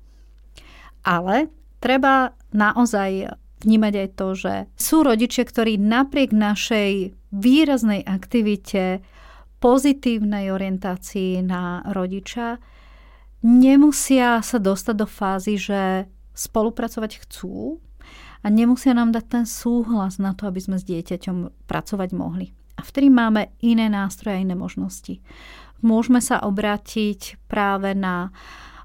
Ale 1.02 1.50
treba 1.82 2.32
naozaj 2.54 3.34
vnímať 3.66 3.94
aj 3.96 4.08
to, 4.14 4.28
že 4.36 4.54
sú 4.76 5.02
rodičia, 5.02 5.42
ktorí 5.42 5.80
napriek 5.80 6.30
našej 6.30 7.16
výraznej 7.34 8.06
aktivite, 8.06 9.02
pozitívnej 9.58 10.54
orientácii 10.54 11.42
na 11.42 11.82
rodiča, 11.90 12.62
nemusia 13.42 14.38
sa 14.40 14.58
dostať 14.62 14.94
do 14.94 15.08
fázy, 15.10 15.58
že 15.58 16.06
spolupracovať 16.34 17.26
chcú 17.26 17.82
a 18.44 18.46
nemusia 18.46 18.94
nám 18.94 19.10
dať 19.10 19.24
ten 19.26 19.44
súhlas 19.48 20.22
na 20.22 20.36
to, 20.38 20.46
aby 20.46 20.60
sme 20.62 20.76
s 20.78 20.86
dieťaťom 20.86 21.66
pracovať 21.66 22.10
mohli. 22.14 22.54
A 22.78 22.82
vtedy 22.82 23.10
máme 23.10 23.54
iné 23.62 23.90
nástroje 23.90 24.38
a 24.38 24.42
iné 24.42 24.54
možnosti. 24.54 25.22
Môžeme 25.82 26.18
sa 26.22 26.42
obrátiť 26.42 27.38
práve 27.50 27.94
na 27.94 28.30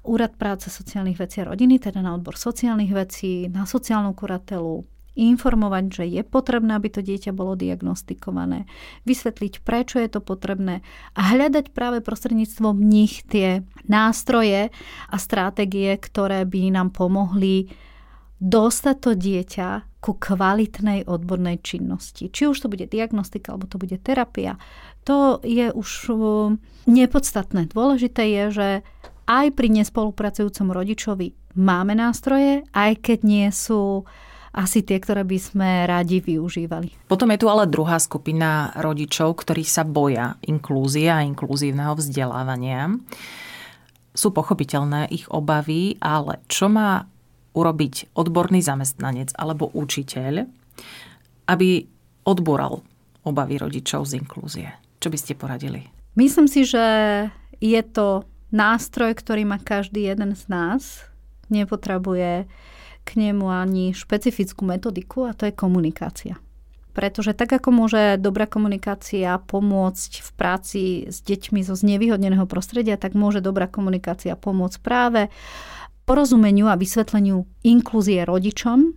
Úrad 0.00 0.32
práce 0.40 0.72
sociálnych 0.72 1.20
vecí 1.20 1.44
a 1.44 1.48
rodiny, 1.52 1.76
teda 1.76 2.00
na 2.00 2.16
odbor 2.16 2.32
sociálnych 2.32 2.88
vecí, 2.88 3.52
na 3.52 3.68
sociálnu 3.68 4.16
kuratelu, 4.16 4.80
informovať, 5.18 5.84
že 5.90 6.04
je 6.06 6.22
potrebné, 6.22 6.78
aby 6.78 6.88
to 6.90 7.02
dieťa 7.02 7.34
bolo 7.34 7.58
diagnostikované, 7.58 8.70
vysvetliť, 9.04 9.62
prečo 9.66 9.98
je 9.98 10.08
to 10.10 10.20
potrebné 10.22 10.80
a 11.18 11.20
hľadať 11.34 11.74
práve 11.74 11.98
prostredníctvom 12.00 12.78
nich 12.78 13.26
tie 13.26 13.66
nástroje 13.90 14.70
a 15.10 15.16
stratégie, 15.18 15.98
ktoré 15.98 16.46
by 16.46 16.70
nám 16.70 16.94
pomohli 16.94 17.70
dostať 18.40 18.96
to 18.96 19.12
dieťa 19.18 19.68
ku 20.00 20.16
kvalitnej 20.16 21.04
odbornej 21.04 21.60
činnosti. 21.60 22.32
Či 22.32 22.48
už 22.48 22.56
to 22.64 22.72
bude 22.72 22.88
diagnostika, 22.88 23.52
alebo 23.52 23.68
to 23.68 23.76
bude 23.76 24.00
terapia, 24.00 24.56
to 25.04 25.44
je 25.44 25.68
už 25.68 25.90
uh, 26.08 26.18
nepodstatné. 26.88 27.68
Dôležité 27.68 28.24
je, 28.32 28.44
že 28.50 28.68
aj 29.28 29.46
pri 29.52 29.68
nespolupracujúcom 29.68 30.72
rodičovi 30.72 31.36
máme 31.54 31.92
nástroje, 31.92 32.64
aj 32.72 33.04
keď 33.04 33.18
nie 33.28 33.48
sú 33.52 34.08
asi 34.50 34.82
tie, 34.82 34.98
ktoré 34.98 35.22
by 35.22 35.38
sme 35.38 35.70
radi 35.86 36.18
využívali. 36.18 37.06
Potom 37.06 37.30
je 37.30 37.38
tu 37.38 37.46
ale 37.46 37.70
druhá 37.70 38.02
skupina 38.02 38.74
rodičov, 38.74 39.46
ktorí 39.46 39.62
sa 39.62 39.86
boja 39.86 40.34
inklúzie 40.42 41.06
a 41.06 41.22
inkluzívneho 41.22 41.94
vzdelávania. 41.94 42.98
Sú 44.10 44.34
pochopiteľné 44.34 45.06
ich 45.14 45.30
obavy, 45.30 45.94
ale 46.02 46.42
čo 46.50 46.66
má 46.66 47.06
urobiť 47.54 48.14
odborný 48.14 48.62
zamestnanec 48.62 49.34
alebo 49.38 49.70
učiteľ, 49.70 50.46
aby 51.50 51.86
odboral 52.26 52.82
obavy 53.22 53.58
rodičov 53.58 54.06
z 54.10 54.18
inklúzie? 54.18 54.68
Čo 54.98 55.14
by 55.14 55.18
ste 55.18 55.38
poradili? 55.38 55.86
Myslím 56.18 56.50
si, 56.50 56.66
že 56.66 56.82
je 57.62 57.82
to 57.86 58.26
nástroj, 58.50 59.14
ktorý 59.14 59.46
má 59.46 59.62
každý 59.62 60.10
jeden 60.10 60.34
z 60.34 60.42
nás. 60.50 61.06
Nepotrebuje 61.50 62.50
k 63.10 63.18
nemu 63.18 63.50
ani 63.50 63.90
špecifickú 63.90 64.62
metodiku 64.62 65.26
a 65.26 65.34
to 65.34 65.50
je 65.50 65.54
komunikácia. 65.54 66.38
Pretože 66.94 67.34
tak 67.34 67.50
ako 67.50 67.74
môže 67.74 68.18
dobrá 68.22 68.46
komunikácia 68.46 69.38
pomôcť 69.42 70.22
v 70.22 70.30
práci 70.38 70.82
s 71.10 71.22
deťmi 71.26 71.66
zo 71.66 71.74
znevýhodneného 71.74 72.46
prostredia, 72.46 72.94
tak 72.94 73.18
môže 73.18 73.42
dobrá 73.42 73.66
komunikácia 73.66 74.38
pomôcť 74.38 74.78
práve 74.78 75.26
porozumeniu 76.06 76.70
a 76.70 76.78
vysvetleniu 76.78 77.46
inklúzie 77.66 78.22
rodičom, 78.22 78.94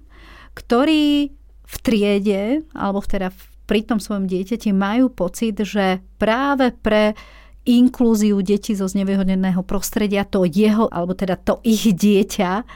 ktorí 0.53 1.33
v 1.63 1.75
triede 1.81 2.61
alebo 2.77 3.01
teda 3.01 3.33
pri 3.65 3.81
tom 3.85 3.97
svojom 3.97 4.29
dieťati 4.29 4.69
majú 4.73 5.09
pocit, 5.09 5.57
že 5.61 6.01
práve 6.21 6.69
pre 6.69 7.17
inklúziu 7.63 8.43
detí 8.43 8.75
zo 8.75 8.87
znevýhodneného 8.91 9.63
prostredia, 9.63 10.27
to 10.27 10.43
jeho, 10.43 10.91
alebo 10.91 11.15
teda 11.15 11.39
to 11.39 11.63
ich 11.63 11.87
dieťa 11.95 12.67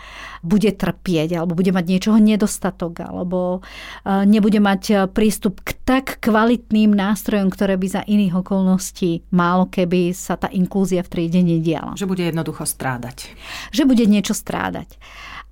bude 0.48 0.72
trpieť, 0.72 1.36
alebo 1.36 1.60
bude 1.60 1.76
mať 1.76 1.86
niečoho 1.88 2.18
nedostatok, 2.22 3.04
alebo 3.04 3.60
e, 3.60 4.24
nebude 4.24 4.64
mať 4.64 4.84
e, 4.88 4.96
prístup 5.12 5.60
k 5.60 5.76
tak 5.84 6.24
kvalitným 6.24 6.96
nástrojom, 6.96 7.52
ktoré 7.52 7.76
by 7.76 7.88
za 8.00 8.02
iných 8.08 8.40
okolností 8.40 9.28
málo 9.36 9.68
keby 9.68 10.16
sa 10.16 10.40
tá 10.40 10.48
inklúzia 10.54 11.04
v 11.04 11.12
triede 11.12 11.44
nediala. 11.44 12.00
Že 12.00 12.08
bude 12.08 12.24
jednoducho 12.24 12.64
strádať. 12.64 13.28
Že 13.76 13.84
bude 13.92 14.08
niečo 14.08 14.32
strádať. 14.32 14.96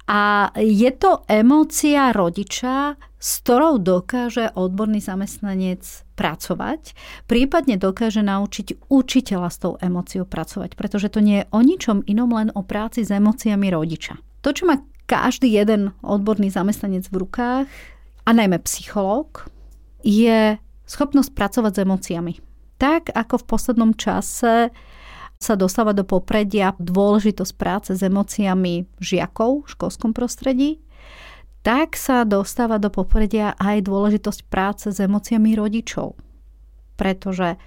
A 0.05 0.53
je 0.53 0.91
to 0.93 1.25
emócia 1.25 2.13
rodiča, 2.13 2.93
s 3.17 3.41
ktorou 3.41 3.81
dokáže 3.81 4.53
odborný 4.53 5.01
zamestnanec 5.01 6.04
pracovať, 6.15 6.95
prípadne 7.27 7.75
dokáže 7.75 8.23
naučiť 8.23 8.87
učiteľa 8.87 9.49
s 9.51 9.57
tou 9.59 9.73
emóciou 9.77 10.23
pracovať, 10.23 10.79
pretože 10.79 11.11
to 11.11 11.19
nie 11.19 11.43
je 11.43 11.49
o 11.51 11.59
ničom 11.59 12.01
inom, 12.07 12.31
len 12.31 12.49
o 12.55 12.63
práci 12.63 13.03
s 13.03 13.11
emóciami 13.11 13.67
rodiča. 13.69 14.17
To, 14.41 14.55
čo 14.55 14.65
má 14.65 14.79
každý 15.05 15.51
jeden 15.51 15.93
odborný 16.01 16.49
zamestnanec 16.49 17.05
v 17.11 17.19
rukách, 17.21 17.67
a 18.25 18.29
najmä 18.33 18.57
psychológ, 18.65 19.45
je 20.01 20.57
schopnosť 20.89 21.33
pracovať 21.33 21.71
s 21.77 21.81
emóciami. 21.85 22.33
Tak 22.81 23.13
ako 23.13 23.41
v 23.41 23.47
poslednom 23.47 23.91
čase 23.93 24.73
sa 25.37 25.53
dostáva 25.53 25.93
do 25.93 26.01
popredia 26.01 26.73
dôležitosť 26.81 27.53
práce 27.53 27.91
s 27.93 28.01
emóciami 28.01 28.89
žiakov 28.97 29.65
v 29.65 29.71
školskom 29.77 30.11
prostredí, 30.11 30.81
tak 31.65 31.97
sa 31.97 32.21
dostáva 32.29 32.77
do 32.77 32.93
popredia 32.93 33.57
aj 33.57 33.89
dôležitosť 33.89 34.39
práce 34.45 34.93
s 34.93 35.01
emóciami 35.01 35.57
rodičov. 35.57 36.13
Pretože 36.93 37.57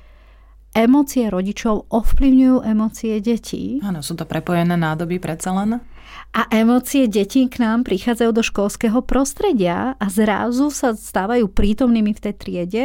emócie 0.70 1.26
rodičov 1.26 1.90
ovplyvňujú 1.90 2.56
emócie 2.62 3.18
detí. 3.18 3.82
Áno, 3.82 3.98
sú 3.98 4.14
to 4.14 4.22
prepojené 4.22 4.78
nádoby 4.78 5.18
predsa 5.18 5.50
len. 5.50 5.82
A 6.30 6.46
emócie 6.54 7.10
detí 7.10 7.50
k 7.50 7.58
nám 7.58 7.82
prichádzajú 7.82 8.30
do 8.30 8.42
školského 8.46 9.02
prostredia 9.02 9.98
a 9.98 10.06
zrazu 10.06 10.70
sa 10.70 10.94
stávajú 10.94 11.50
prítomnými 11.50 12.14
v 12.14 12.22
tej 12.22 12.34
triede 12.38 12.84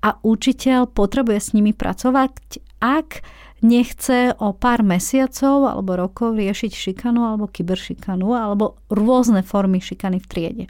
a 0.00 0.16
učiteľ 0.24 0.88
potrebuje 0.88 1.38
s 1.38 1.52
nimi 1.52 1.76
pracovať, 1.76 2.32
ak 2.80 3.20
nechce 3.60 4.32
o 4.40 4.56
pár 4.56 4.80
mesiacov 4.80 5.68
alebo 5.68 5.96
rokov 5.96 6.36
riešiť 6.36 6.72
šikanu 6.72 7.24
alebo 7.24 7.48
kyberšikanu 7.48 8.32
alebo 8.32 8.80
rôzne 8.88 9.44
formy 9.44 9.80
šikany 9.80 10.18
v 10.20 10.26
triede. 10.26 10.64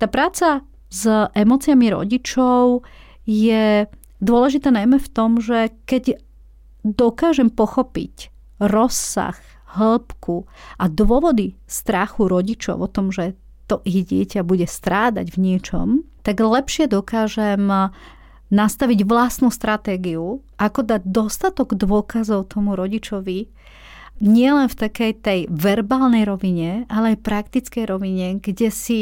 Tá 0.00 0.06
práca 0.08 0.64
s 0.88 1.04
emóciami 1.36 1.92
rodičov 1.92 2.86
je 3.28 3.84
dôležitá 4.24 4.72
najmä 4.72 4.96
v 4.96 5.08
tom, 5.12 5.42
že 5.42 5.74
keď 5.84 6.16
dokážem 6.86 7.52
pochopiť 7.52 8.32
rozsah, 8.58 9.36
hĺbku 9.68 10.48
a 10.80 10.88
dôvody 10.88 11.60
strachu 11.68 12.24
rodičov 12.32 12.80
o 12.80 12.88
tom, 12.88 13.12
že 13.12 13.36
to 13.68 13.84
ich 13.84 14.08
dieťa 14.08 14.40
bude 14.48 14.64
strádať 14.64 15.36
v 15.36 15.38
niečom, 15.44 15.88
tak 16.24 16.40
lepšie 16.40 16.88
dokážem 16.88 17.68
nastaviť 18.48 19.04
vlastnú 19.04 19.52
stratégiu, 19.52 20.40
ako 20.56 20.80
dať 20.84 21.02
dostatok 21.04 21.76
dôkazov 21.76 22.48
tomu 22.48 22.72
rodičovi, 22.74 23.48
nielen 24.18 24.66
v 24.66 24.78
takej 24.78 25.12
tej 25.22 25.40
verbálnej 25.52 26.26
rovine, 26.26 26.88
ale 26.90 27.14
aj 27.14 27.24
praktickej 27.24 27.84
rovine, 27.86 28.42
kde 28.42 28.68
si 28.72 29.00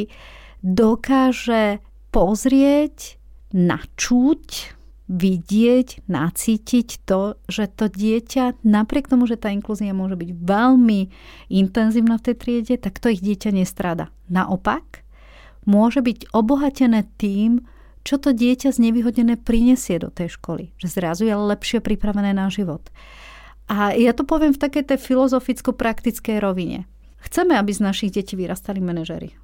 dokáže 0.61 1.81
pozrieť, 2.13 3.17
načúť, 3.55 4.77
vidieť, 5.07 6.11
nacítiť 6.11 7.07
to, 7.07 7.39
že 7.47 7.71
to 7.79 7.87
dieťa, 7.87 8.67
napriek 8.67 9.07
tomu, 9.07 9.31
že 9.31 9.39
tá 9.39 9.55
inklúzia 9.55 9.95
môže 9.95 10.19
byť 10.19 10.31
veľmi 10.35 11.01
intenzívna 11.55 12.19
v 12.19 12.25
tej 12.27 12.37
triede, 12.37 12.75
tak 12.75 12.99
to 12.99 13.15
ich 13.15 13.23
dieťa 13.23 13.55
nestrada. 13.55 14.11
Naopak, 14.27 15.07
môže 15.63 16.03
byť 16.03 16.35
obohatené 16.35 17.07
tým, 17.23 17.63
čo 18.07 18.23
to 18.23 18.31
dieťa 18.31 18.71
znevýhodnené 18.71 19.35
prinesie 19.43 19.99
do 19.99 20.15
tej 20.15 20.39
školy. 20.39 20.71
Že 20.79 20.89
zrazu 20.95 21.23
je 21.27 21.35
lepšie 21.35 21.83
pripravené 21.83 22.31
na 22.31 22.47
život. 22.47 22.87
A 23.67 23.99
ja 23.99 24.15
to 24.15 24.23
poviem 24.23 24.55
v 24.55 24.63
takej 24.63 24.95
tej 24.95 24.99
filozoficko-praktickej 25.03 26.39
rovine. 26.39 26.87
Chceme, 27.19 27.59
aby 27.59 27.75
z 27.75 27.83
našich 27.83 28.15
detí 28.15 28.39
vyrastali 28.39 28.79
manažery. 28.79 29.35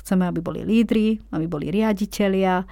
Chceme, 0.00 0.24
aby 0.24 0.40
boli 0.40 0.64
lídri, 0.64 1.20
aby 1.36 1.44
boli 1.44 1.68
riaditeľia. 1.68 2.64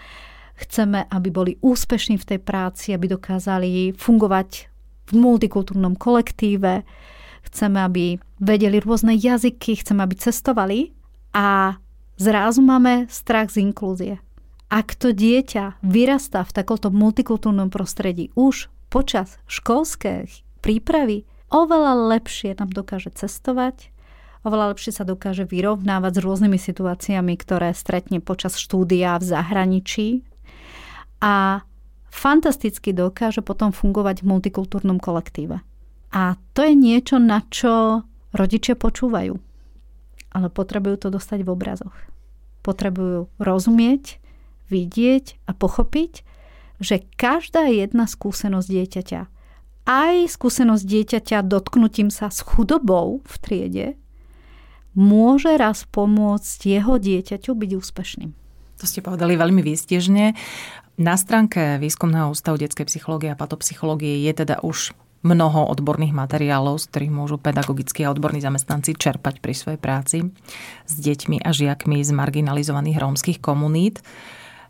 Chceme, 0.56 1.04
aby 1.12 1.28
boli 1.28 1.52
úspešní 1.60 2.16
v 2.16 2.28
tej 2.32 2.40
práci, 2.40 2.96
aby 2.96 3.12
dokázali 3.12 3.92
fungovať 3.92 4.72
v 5.04 5.20
multikultúrnom 5.20 6.00
kolektíve. 6.00 6.80
Chceme, 7.44 7.78
aby 7.84 8.04
vedeli 8.40 8.80
rôzne 8.80 9.12
jazyky, 9.12 9.84
chceme, 9.84 10.00
aby 10.00 10.16
cestovali. 10.16 10.96
A 11.36 11.76
zrazu 12.16 12.64
máme 12.64 13.04
strach 13.12 13.52
z 13.52 13.60
inklúzie 13.68 14.24
ak 14.66 14.98
to 14.98 15.14
dieťa 15.14 15.78
vyrastá 15.82 16.42
v 16.42 16.54
takomto 16.54 16.90
multikultúrnom 16.90 17.70
prostredí 17.70 18.34
už 18.34 18.66
počas 18.90 19.38
školskej 19.46 20.26
prípravy, 20.58 21.22
oveľa 21.54 22.18
lepšie 22.18 22.58
tam 22.58 22.70
dokáže 22.70 23.14
cestovať, 23.14 23.94
oveľa 24.42 24.74
lepšie 24.74 24.92
sa 24.94 25.06
dokáže 25.06 25.46
vyrovnávať 25.46 26.18
s 26.18 26.24
rôznymi 26.26 26.58
situáciami, 26.58 27.34
ktoré 27.38 27.70
stretne 27.74 28.18
počas 28.18 28.58
štúdia 28.58 29.18
v 29.22 29.24
zahraničí 29.26 30.08
a 31.22 31.62
fantasticky 32.10 32.90
dokáže 32.90 33.46
potom 33.46 33.70
fungovať 33.70 34.22
v 34.22 34.28
multikultúrnom 34.34 34.98
kolektíve. 34.98 35.62
A 36.10 36.38
to 36.54 36.66
je 36.66 36.74
niečo, 36.74 37.22
na 37.22 37.44
čo 37.52 38.02
rodičia 38.32 38.74
počúvajú. 38.78 39.36
Ale 40.32 40.48
potrebujú 40.52 40.96
to 40.96 41.08
dostať 41.12 41.44
v 41.44 41.52
obrazoch. 41.52 41.96
Potrebujú 42.64 43.28
rozumieť, 43.38 44.18
vidieť 44.68 45.48
a 45.48 45.52
pochopiť, 45.54 46.22
že 46.82 47.04
každá 47.16 47.68
jedna 47.72 48.04
skúsenosť 48.04 48.68
dieťaťa, 48.68 49.20
aj 49.86 50.14
skúsenosť 50.34 50.82
dieťaťa 50.82 51.38
dotknutím 51.46 52.10
sa 52.10 52.28
s 52.28 52.42
chudobou 52.42 53.22
v 53.22 53.34
triede, 53.38 53.86
môže 54.98 55.54
raz 55.54 55.86
pomôcť 55.86 56.58
jeho 56.66 56.98
dieťaťu 56.98 57.52
byť 57.54 57.70
úspešným. 57.76 58.30
To 58.76 58.84
ste 58.84 59.00
povedali 59.00 59.38
veľmi 59.38 59.62
výstižne. 59.62 60.24
Na 60.96 61.14
stránke 61.16 61.76
Výskumného 61.76 62.32
ústavu 62.32 62.56
detskej 62.56 62.88
psychológie 62.88 63.32
a 63.32 63.36
patopsychológie 63.36 64.24
je 64.24 64.32
teda 64.32 64.64
už 64.64 64.96
mnoho 65.24 65.68
odborných 65.72 66.12
materiálov, 66.12 66.80
z 66.80 66.88
ktorých 66.92 67.12
môžu 67.12 67.36
pedagogickí 67.36 68.04
a 68.06 68.12
odborní 68.12 68.40
zamestnanci 68.40 68.94
čerpať 68.94 69.40
pri 69.42 69.54
svojej 69.56 69.80
práci 69.80 70.18
s 70.86 70.94
deťmi 70.96 71.42
a 71.42 71.50
žiakmi 71.50 71.98
z 72.00 72.10
marginalizovaných 72.14 73.00
rómskych 73.00 73.38
komunít. 73.42 74.00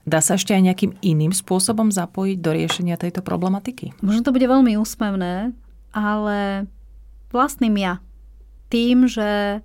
Dá 0.06 0.22
sa 0.22 0.38
ešte 0.38 0.54
aj 0.54 0.62
nejakým 0.62 0.92
iným 1.02 1.34
spôsobom 1.34 1.90
zapojiť 1.90 2.38
do 2.38 2.54
riešenia 2.54 2.94
tejto 2.94 3.26
problematiky? 3.26 3.90
Možno 4.06 4.22
to 4.22 4.30
bude 4.30 4.46
veľmi 4.46 4.78
úsmevné, 4.78 5.50
ale 5.90 6.70
vlastným 7.34 7.74
ja. 7.74 7.98
Tým, 8.70 9.10
že 9.10 9.60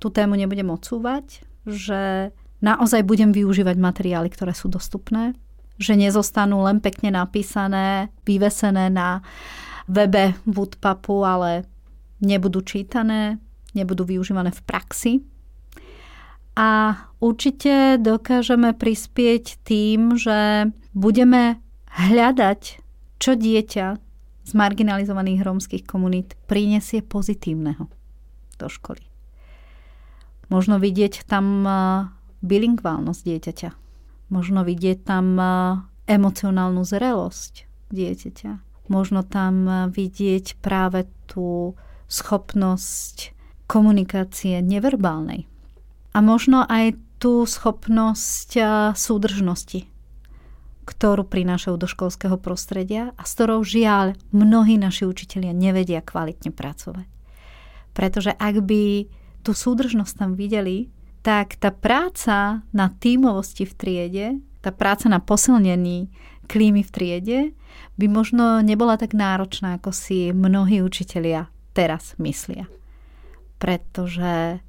tú 0.00 0.08
tému 0.08 0.40
nebudem 0.40 0.72
odsúvať, 0.72 1.44
že 1.68 2.32
naozaj 2.64 3.04
budem 3.04 3.36
využívať 3.36 3.76
materiály, 3.76 4.32
ktoré 4.32 4.56
sú 4.56 4.72
dostupné, 4.72 5.36
že 5.76 6.00
nezostanú 6.00 6.64
len 6.64 6.80
pekne 6.80 7.12
napísané, 7.12 8.08
vyvesené 8.24 8.88
na 8.88 9.20
webe 9.84 10.32
Woodpapu, 10.48 11.28
ale 11.28 11.68
nebudú 12.24 12.64
čítané, 12.64 13.36
nebudú 13.76 14.08
využívané 14.08 14.48
v 14.48 14.64
praxi, 14.64 15.12
a 16.54 16.94
určite 17.18 17.98
dokážeme 17.98 18.74
prispieť 18.78 19.58
tým, 19.66 20.14
že 20.14 20.70
budeme 20.94 21.58
hľadať, 21.90 22.78
čo 23.18 23.34
dieťa 23.34 23.86
z 24.44 24.52
marginalizovaných 24.54 25.42
rómskych 25.42 25.84
komunít 25.86 26.38
prinesie 26.46 27.02
pozitívneho 27.02 27.90
do 28.58 28.66
školy. 28.70 29.02
Možno 30.46 30.78
vidieť 30.78 31.26
tam 31.26 31.66
bilingválnosť 32.44 33.20
dieťaťa. 33.24 33.70
Možno 34.30 34.62
vidieť 34.62 35.02
tam 35.02 35.40
emocionálnu 36.06 36.84
zrelosť 36.84 37.66
dieťaťa. 37.90 38.52
Možno 38.92 39.24
tam 39.24 39.88
vidieť 39.90 40.60
práve 40.60 41.08
tú 41.24 41.72
schopnosť 42.06 43.32
komunikácie 43.64 44.60
neverbálnej 44.60 45.48
a 46.14 46.18
možno 46.22 46.62
aj 46.62 46.94
tú 47.18 47.42
schopnosť 47.42 48.50
súdržnosti, 48.94 49.90
ktorú 50.86 51.26
prinášajú 51.26 51.74
do 51.74 51.88
školského 51.90 52.38
prostredia 52.38 53.10
a 53.18 53.22
s 53.26 53.34
ktorou 53.34 53.66
žiaľ 53.66 54.14
mnohí 54.30 54.78
naši 54.78 55.10
učitelia 55.10 55.50
nevedia 55.50 56.04
kvalitne 56.04 56.54
pracovať. 56.54 57.08
Pretože 57.90 58.30
ak 58.30 58.62
by 58.62 59.10
tú 59.42 59.50
súdržnosť 59.52 60.14
tam 60.14 60.38
videli, 60.38 60.92
tak 61.24 61.56
tá 61.56 61.72
práca 61.72 62.62
na 62.70 62.86
tímovosti 62.92 63.64
v 63.64 63.74
triede, 63.74 64.26
tá 64.60 64.70
práca 64.70 65.08
na 65.08 65.24
posilnení 65.24 66.12
klímy 66.46 66.84
v 66.84 66.90
triede 66.92 67.38
by 67.96 68.06
možno 68.12 68.60
nebola 68.60 69.00
tak 69.00 69.16
náročná, 69.16 69.80
ako 69.80 69.90
si 69.90 70.36
mnohí 70.36 70.84
učitelia 70.84 71.48
teraz 71.72 72.12
myslia. 72.20 72.68
Pretože 73.56 74.60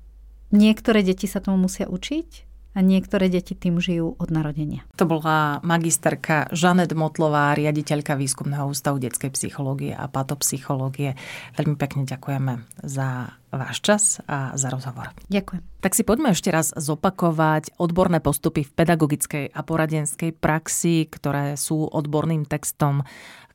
niektoré 0.54 1.02
deti 1.06 1.26
sa 1.26 1.42
tomu 1.42 1.70
musia 1.70 1.90
učiť 1.90 2.30
a 2.76 2.84
niektoré 2.84 3.32
deti 3.32 3.56
tým 3.56 3.80
žijú 3.80 4.20
od 4.20 4.30
narodenia. 4.30 4.84
To 5.00 5.08
bola 5.08 5.64
magisterka 5.64 6.52
Žanet 6.52 6.92
Motlová, 6.92 7.56
riaditeľka 7.56 8.20
Výskumného 8.20 8.68
ústavu 8.68 9.00
detskej 9.00 9.32
psychológie 9.32 9.96
a 9.96 10.12
patopsychológie. 10.12 11.16
Veľmi 11.56 11.80
pekne 11.80 12.04
ďakujeme 12.04 12.68
za 12.84 13.32
váš 13.56 13.82
čas 13.82 14.04
a 14.28 14.54
za 14.60 14.68
rozhovor. 14.70 15.12
Ďakujem. 15.32 15.62
Tak 15.82 15.92
si 15.94 16.04
poďme 16.04 16.34
ešte 16.34 16.50
raz 16.50 16.74
zopakovať 16.76 17.78
odborné 17.80 18.20
postupy 18.20 18.66
v 18.68 18.72
pedagogickej 18.74 19.46
a 19.54 19.60
poradenskej 19.64 20.36
praxi, 20.36 21.08
ktoré 21.08 21.56
sú 21.56 21.88
odborným 21.88 22.46
textom 22.46 23.04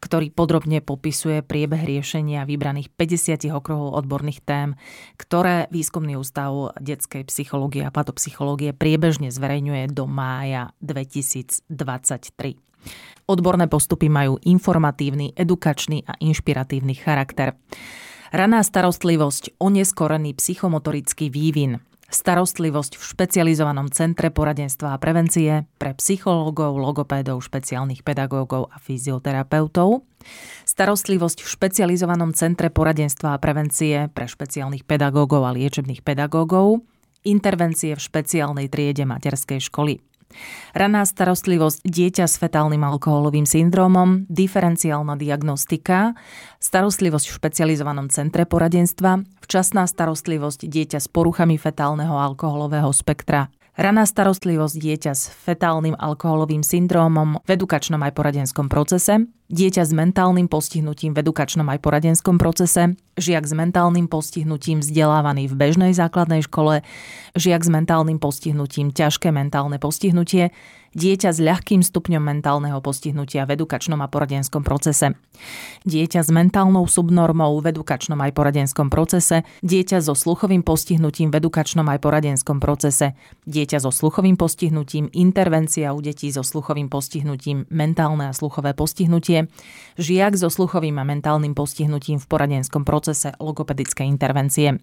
ktorý 0.00 0.32
podrobne 0.32 0.80
popisuje 0.80 1.44
priebeh 1.44 1.84
riešenia 1.84 2.48
vybraných 2.48 2.88
50 2.96 3.52
okruhov 3.52 3.92
odborných 4.00 4.40
tém, 4.40 4.68
ktoré 5.20 5.68
Výskumný 5.68 6.16
ústav 6.16 6.72
detskej 6.80 7.28
psychológie 7.28 7.84
a 7.84 7.92
patopsychológie 7.92 8.72
priebežne 8.72 9.28
zverejňuje 9.28 9.92
do 9.92 10.08
mája 10.08 10.72
2023. 10.80 11.68
Odborné 13.28 13.68
postupy 13.68 14.08
majú 14.08 14.40
informatívny, 14.40 15.36
edukačný 15.36 16.02
a 16.08 16.16
inšpiratívny 16.18 16.96
charakter. 16.96 17.54
Raná 18.30 18.62
starostlivosť, 18.62 19.58
oneskorený 19.58 20.38
psychomotorický 20.38 21.34
vývin, 21.34 21.82
starostlivosť 22.14 22.94
v 22.94 23.02
špecializovanom 23.02 23.90
centre 23.90 24.30
poradenstva 24.30 24.94
a 24.94 25.00
prevencie 25.02 25.66
pre 25.82 25.98
psychológov, 25.98 26.78
logopédov, 26.78 27.42
špeciálnych 27.42 28.06
pedagógov 28.06 28.70
a 28.70 28.78
fyzioterapeutov, 28.78 30.06
starostlivosť 30.62 31.42
v 31.42 31.48
špecializovanom 31.50 32.30
centre 32.30 32.70
poradenstva 32.70 33.34
a 33.34 33.42
prevencie 33.42 34.06
pre 34.14 34.30
špeciálnych 34.30 34.86
pedagógov 34.86 35.42
a 35.42 35.50
liečebných 35.50 36.06
pedagógov, 36.06 36.86
intervencie 37.26 37.98
v 37.98 38.04
špeciálnej 38.06 38.70
triede 38.70 39.10
materskej 39.10 39.58
školy. 39.58 39.98
Raná 40.72 41.02
starostlivosť 41.02 41.82
dieťa 41.82 42.24
s 42.30 42.38
fetálnym 42.38 42.86
alkoholovým 42.86 43.44
syndrómom, 43.44 44.30
diferenciálna 44.30 45.18
diagnostika, 45.18 46.14
starostlivosť 46.62 47.26
v 47.26 47.36
špecializovanom 47.36 48.06
centre 48.08 48.46
poradenstva, 48.46 49.26
včasná 49.42 49.84
starostlivosť 49.90 50.70
dieťa 50.70 50.98
s 51.02 51.10
poruchami 51.10 51.58
fetálneho 51.58 52.14
alkoholového 52.14 52.94
spektra. 52.94 53.50
Raná 53.80 54.04
starostlivosť 54.04 54.76
dieťa 54.76 55.12
s 55.16 55.30
fetálnym 55.30 55.96
alkoholovým 55.96 56.60
syndrómom 56.60 57.40
v 57.46 57.48
edukačnom 57.54 58.02
aj 58.02 58.12
poradenskom 58.12 58.66
procese, 58.68 59.24
dieťa 59.48 59.82
s 59.88 59.92
mentálnym 59.96 60.52
postihnutím 60.52 61.16
v 61.16 61.24
edukačnom 61.24 61.64
aj 61.64 61.78
poradenskom 61.80 62.36
procese, 62.36 62.98
žiak 63.20 63.44
s 63.44 63.54
mentálnym 63.54 64.08
postihnutím 64.08 64.80
vzdelávaný 64.80 65.46
v 65.46 65.54
bežnej 65.54 65.92
základnej 65.92 66.42
škole, 66.42 66.82
žiak 67.36 67.62
s 67.62 67.70
mentálnym 67.70 68.18
postihnutím 68.18 68.90
ťažké 68.90 69.30
mentálne 69.30 69.76
postihnutie, 69.76 70.50
dieťa 70.94 71.30
s 71.30 71.38
ľahkým 71.38 71.86
stupňom 71.86 72.18
mentálneho 72.18 72.82
postihnutia 72.82 73.46
v 73.46 73.54
edukačnom 73.54 74.02
a 74.02 74.10
poradenskom 74.10 74.66
procese, 74.66 75.14
dieťa 75.86 76.20
s 76.26 76.30
mentálnou 76.34 76.82
subnormou 76.90 77.62
v 77.62 77.70
edukačnom 77.70 78.18
aj 78.18 78.34
poradenskom 78.34 78.90
procese, 78.90 79.46
dieťa 79.62 80.02
so 80.02 80.18
sluchovým 80.18 80.66
postihnutím 80.66 81.30
v 81.30 81.38
edukačnom 81.38 81.86
aj 81.86 81.98
poradenskom 82.02 82.58
procese, 82.58 83.14
dieťa 83.46 83.78
so 83.86 83.94
sluchovým 83.94 84.34
postihnutím, 84.34 85.06
intervencia 85.14 85.94
u 85.94 86.02
detí 86.02 86.34
so 86.34 86.42
sluchovým 86.42 86.90
postihnutím, 86.90 87.70
mentálne 87.70 88.26
a 88.26 88.34
sluchové 88.34 88.74
postihnutie, 88.74 89.46
žiak 89.94 90.34
so 90.34 90.50
sluchovým 90.50 90.98
a 90.98 91.06
mentálnym 91.06 91.54
postihnutím 91.54 92.18
v 92.18 92.26
poradenskom 92.26 92.82
procese 92.82 93.09
logopedické 93.40 94.06
intervencie, 94.06 94.78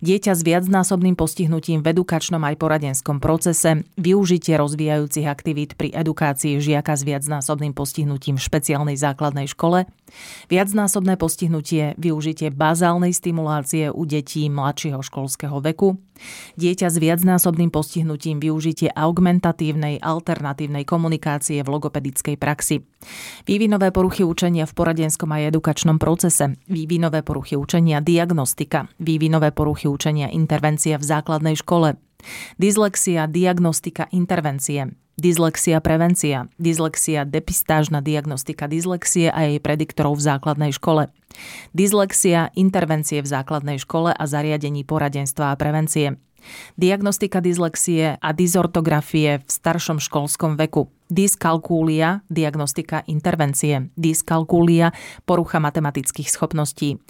dieťa 0.00 0.32
s 0.32 0.42
viacnásobným 0.44 1.18
postihnutím 1.18 1.82
v 1.82 1.96
edukačnom 1.96 2.42
aj 2.42 2.54
poradenskom 2.58 3.18
procese, 3.18 3.84
využitie 3.96 4.56
rozvíjajúcich 4.58 5.26
aktivít 5.26 5.74
pri 5.74 5.92
edukácii 5.94 6.62
žiaka 6.62 6.94
s 6.94 7.02
viacnásobným 7.04 7.74
postihnutím 7.74 8.36
v 8.38 8.46
špeciálnej 8.46 8.96
základnej 8.98 9.50
škole, 9.50 9.86
viacnásobné 10.48 11.18
postihnutie, 11.18 11.98
využitie 11.98 12.54
bazálnej 12.54 13.12
stimulácie 13.14 13.90
u 13.90 14.02
detí 14.06 14.46
mladšieho 14.46 15.02
školského 15.02 15.58
veku, 15.60 15.98
dieťa 16.54 16.88
s 16.90 16.96
viacnásobným 16.98 17.74
postihnutím, 17.74 18.38
využitie 18.38 18.90
augmentatívnej 18.94 19.98
alternatívnej 19.98 20.86
komunikácie 20.86 21.60
v 21.62 21.68
logopedickej 21.68 22.36
praxi, 22.38 22.86
vývinové 23.44 23.90
poruchy 23.90 24.22
učenia 24.22 24.64
v 24.64 24.76
poradenskom 24.76 25.30
a 25.34 25.42
edukačnom 25.42 25.98
procese, 25.98 26.54
vývinové 26.70 27.26
poruchy 27.54 27.78
učenia 27.78 28.02
diagnostika, 28.02 28.90
vývinové 28.98 29.54
poruchy 29.54 29.86
učenia 29.86 30.26
intervencia 30.34 30.98
v 30.98 31.06
základnej 31.06 31.54
škole, 31.54 31.94
dyslexia, 32.58 33.30
diagnostika, 33.30 34.10
intervencie, 34.10 34.90
dyslexia 35.14 35.78
prevencia, 35.78 36.50
dyslexia 36.58 37.22
depistážna 37.22 38.02
diagnostika 38.02 38.66
dyslexie 38.66 39.30
a 39.30 39.46
jej 39.46 39.62
prediktorov 39.62 40.18
v 40.18 40.26
základnej 40.34 40.72
škole, 40.74 41.14
dyslexia 41.70 42.50
intervencie 42.58 43.22
v 43.22 43.30
základnej 43.30 43.78
škole 43.78 44.10
a 44.10 44.24
zariadení 44.26 44.82
poradenstva 44.82 45.54
a 45.54 45.58
prevencie, 45.58 46.18
diagnostika 46.76 47.38
dyslexie 47.38 48.18
a 48.18 48.28
dysortografie 48.34 49.40
v 49.40 49.48
staršom 49.48 50.02
školskom 50.02 50.58
veku, 50.58 50.90
dyskalkúlia, 51.08 52.26
diagnostika 52.28 53.06
intervencie, 53.06 53.88
dyskalkúlia, 53.94 54.92
porucha 55.28 55.62
matematických 55.62 56.28
schopností, 56.28 57.00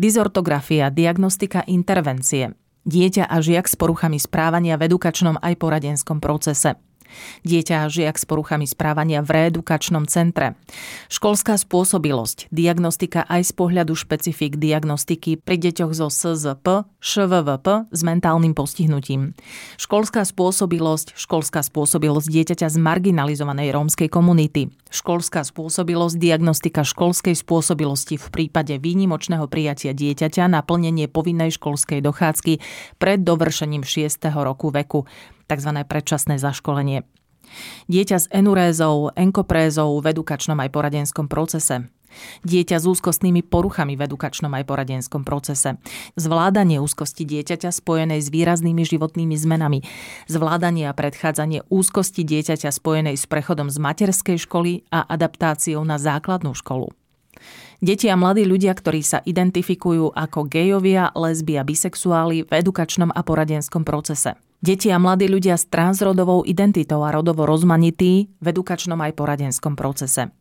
dysortografia, 0.00 0.88
diagnostika 0.88 1.64
intervencie, 1.68 2.56
dieťa 2.88 3.28
a 3.28 3.36
žiak 3.44 3.68
s 3.68 3.76
poruchami 3.76 4.16
správania 4.16 4.80
v 4.80 4.88
edukačnom 4.88 5.36
aj 5.38 5.54
poradenskom 5.60 6.18
procese, 6.24 6.80
Dieťa 7.44 7.84
a 7.84 7.90
žiak 7.90 8.16
s 8.16 8.24
poruchami 8.28 8.66
správania 8.68 9.24
v 9.24 9.34
reedukačnom 9.34 10.08
centre. 10.10 10.54
Školská 11.08 11.56
spôsobilosť, 11.56 12.50
diagnostika 12.52 13.24
aj 13.26 13.48
z 13.48 13.52
pohľadu 13.56 13.94
špecifik 13.96 14.60
diagnostiky 14.60 15.40
pri 15.40 15.56
deťoch 15.58 15.92
zo 15.92 16.08
SZP, 16.08 16.88
ŠVVP 16.98 17.66
s 17.90 18.00
mentálnym 18.02 18.52
postihnutím. 18.52 19.32
Školská 19.78 20.26
spôsobilosť, 20.26 21.14
školská 21.14 21.62
spôsobilosť 21.62 22.28
dieťaťa 22.28 22.68
z 22.72 22.76
marginalizovanej 22.78 23.70
rómskej 23.72 24.08
komunity. 24.10 24.74
Školská 24.88 25.44
spôsobilosť, 25.44 26.16
diagnostika 26.16 26.80
školskej 26.82 27.36
spôsobilosti 27.36 28.16
v 28.16 28.26
prípade 28.32 28.74
výnimočného 28.80 29.44
prijatia 29.46 29.92
dieťaťa 29.92 30.48
na 30.48 30.64
plnenie 30.64 31.06
povinnej 31.12 31.52
školskej 31.52 32.00
dochádzky 32.00 32.60
pred 32.96 33.20
dovršením 33.20 33.84
6. 33.84 34.32
roku 34.32 34.72
veku 34.72 35.04
tzv. 35.48 35.70
predčasné 35.88 36.36
zaškolenie. 36.36 37.08
Dieťa 37.88 38.16
s 38.20 38.26
enurézou, 38.28 39.08
enkoprézou 39.16 39.96
v 40.04 40.12
edukačnom 40.12 40.60
aj 40.60 40.68
poradenskom 40.68 41.26
procese. 41.32 41.88
Dieťa 42.44 42.80
s 42.80 42.84
úzkostnými 42.88 43.44
poruchami 43.44 43.92
v 43.92 44.08
edukačnom 44.08 44.48
aj 44.56 44.64
poradenskom 44.64 45.28
procese. 45.28 45.76
Zvládanie 46.16 46.80
úzkosti 46.80 47.28
dieťaťa 47.28 47.68
spojenej 47.68 48.24
s 48.24 48.32
výraznými 48.32 48.80
životnými 48.80 49.36
zmenami. 49.36 49.84
Zvládanie 50.24 50.88
a 50.88 50.96
predchádzanie 50.96 51.68
úzkosti 51.68 52.24
dieťaťa 52.24 52.72
spojenej 52.72 53.16
s 53.20 53.28
prechodom 53.28 53.68
z 53.68 53.76
materskej 53.76 54.40
školy 54.40 54.88
a 54.88 55.04
adaptáciou 55.04 55.84
na 55.84 56.00
základnú 56.00 56.56
školu. 56.56 56.88
Deti 57.78 58.10
a 58.10 58.18
mladí 58.18 58.42
ľudia, 58.42 58.74
ktorí 58.74 59.04
sa 59.06 59.22
identifikujú 59.22 60.10
ako 60.10 60.50
gejovia, 60.50 61.14
lesby 61.14 61.60
a 61.60 61.62
bisexuáli 61.62 62.42
v 62.42 62.50
edukačnom 62.50 63.14
a 63.14 63.20
poradenskom 63.22 63.86
procese. 63.86 64.34
Deti 64.58 64.90
a 64.90 64.98
mladí 64.98 65.30
ľudia 65.30 65.54
s 65.54 65.70
transrodovou 65.70 66.42
identitou 66.42 67.06
a 67.06 67.14
rodovo 67.14 67.46
rozmanití 67.46 68.26
v 68.42 68.46
edukačnom 68.50 68.98
aj 68.98 69.14
poradenskom 69.14 69.78
procese. 69.78 70.34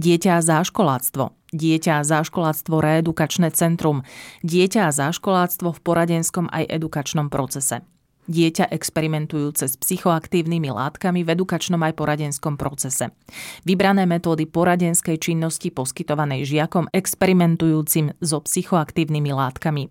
Dieťa 0.00 0.40
a 0.40 0.40
záškoláctvo. 0.40 1.52
Dieťa 1.52 2.00
a 2.00 2.06
záškoláctvo 2.06 2.80
reedukačné 2.80 3.52
centrum. 3.52 4.00
Dieťa 4.40 4.88
a 4.88 4.94
záškoláctvo 4.96 5.76
v 5.76 5.80
poradenskom 5.84 6.48
aj 6.48 6.72
edukačnom 6.72 7.28
procese. 7.28 7.84
Dieťa 8.30 8.70
experimentujúce 8.70 9.66
s 9.66 9.74
psychoaktívnymi 9.74 10.70
látkami 10.70 11.26
v 11.26 11.34
edukačnom 11.34 11.82
aj 11.82 11.98
poradenskom 11.98 12.54
procese. 12.54 13.10
Vybrané 13.66 14.06
metódy 14.06 14.46
poradenskej 14.46 15.18
činnosti 15.18 15.74
poskytovanej 15.74 16.46
žiakom 16.46 16.86
experimentujúcim 16.94 18.14
so 18.22 18.38
psychoaktívnymi 18.38 19.34
látkami. 19.34 19.90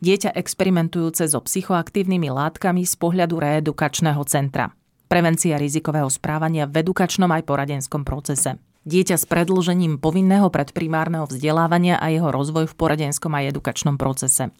Dieťa 0.00 0.32
experimentujúce 0.32 1.28
so 1.28 1.44
psychoaktívnymi 1.44 2.32
látkami 2.32 2.88
z 2.88 2.96
pohľadu 2.96 3.36
reedukačného 3.36 4.24
centra. 4.24 4.72
Prevencia 5.06 5.60
rizikového 5.60 6.10
správania 6.10 6.66
v 6.66 6.82
edukačnom 6.82 7.30
aj 7.30 7.46
poradenskom 7.46 8.02
procese 8.02 8.58
dieťa 8.86 9.18
s 9.18 9.26
predlžením 9.26 9.98
povinného 9.98 10.46
predprimárneho 10.48 11.26
vzdelávania 11.26 11.98
a 11.98 12.06
jeho 12.08 12.30
rozvoj 12.30 12.70
v 12.70 12.74
poradenskom 12.78 13.34
a 13.34 13.42
edukačnom 13.42 13.98
procese. 13.98 14.54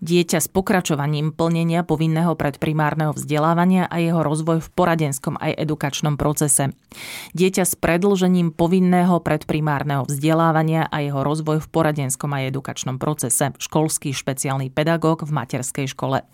Dieťa 0.00 0.40
s 0.40 0.48
pokračovaním 0.48 1.36
plnenia 1.36 1.84
povinného 1.84 2.32
predprimárneho 2.34 3.12
vzdelávania 3.12 3.84
a 3.84 4.00
jeho 4.00 4.24
rozvoj 4.24 4.64
v 4.64 4.68
poradenskom 4.72 5.36
aj 5.36 5.52
edukačnom 5.60 6.16
procese. 6.16 6.72
Dieťa 7.36 7.64
s 7.68 7.76
predlžením 7.76 8.56
povinného 8.56 9.20
predprimárneho 9.20 10.08
vzdelávania 10.08 10.88
a 10.88 11.04
jeho 11.04 11.20
rozvoj 11.20 11.60
v 11.60 11.68
poradenskom 11.68 12.32
aj 12.32 12.48
edukačnom 12.56 12.96
procese. 12.96 13.52
Školský 13.60 14.16
špeciálny 14.16 14.72
pedagóg 14.72 15.28
v 15.28 15.34
materskej 15.36 15.86
škole 15.92 16.24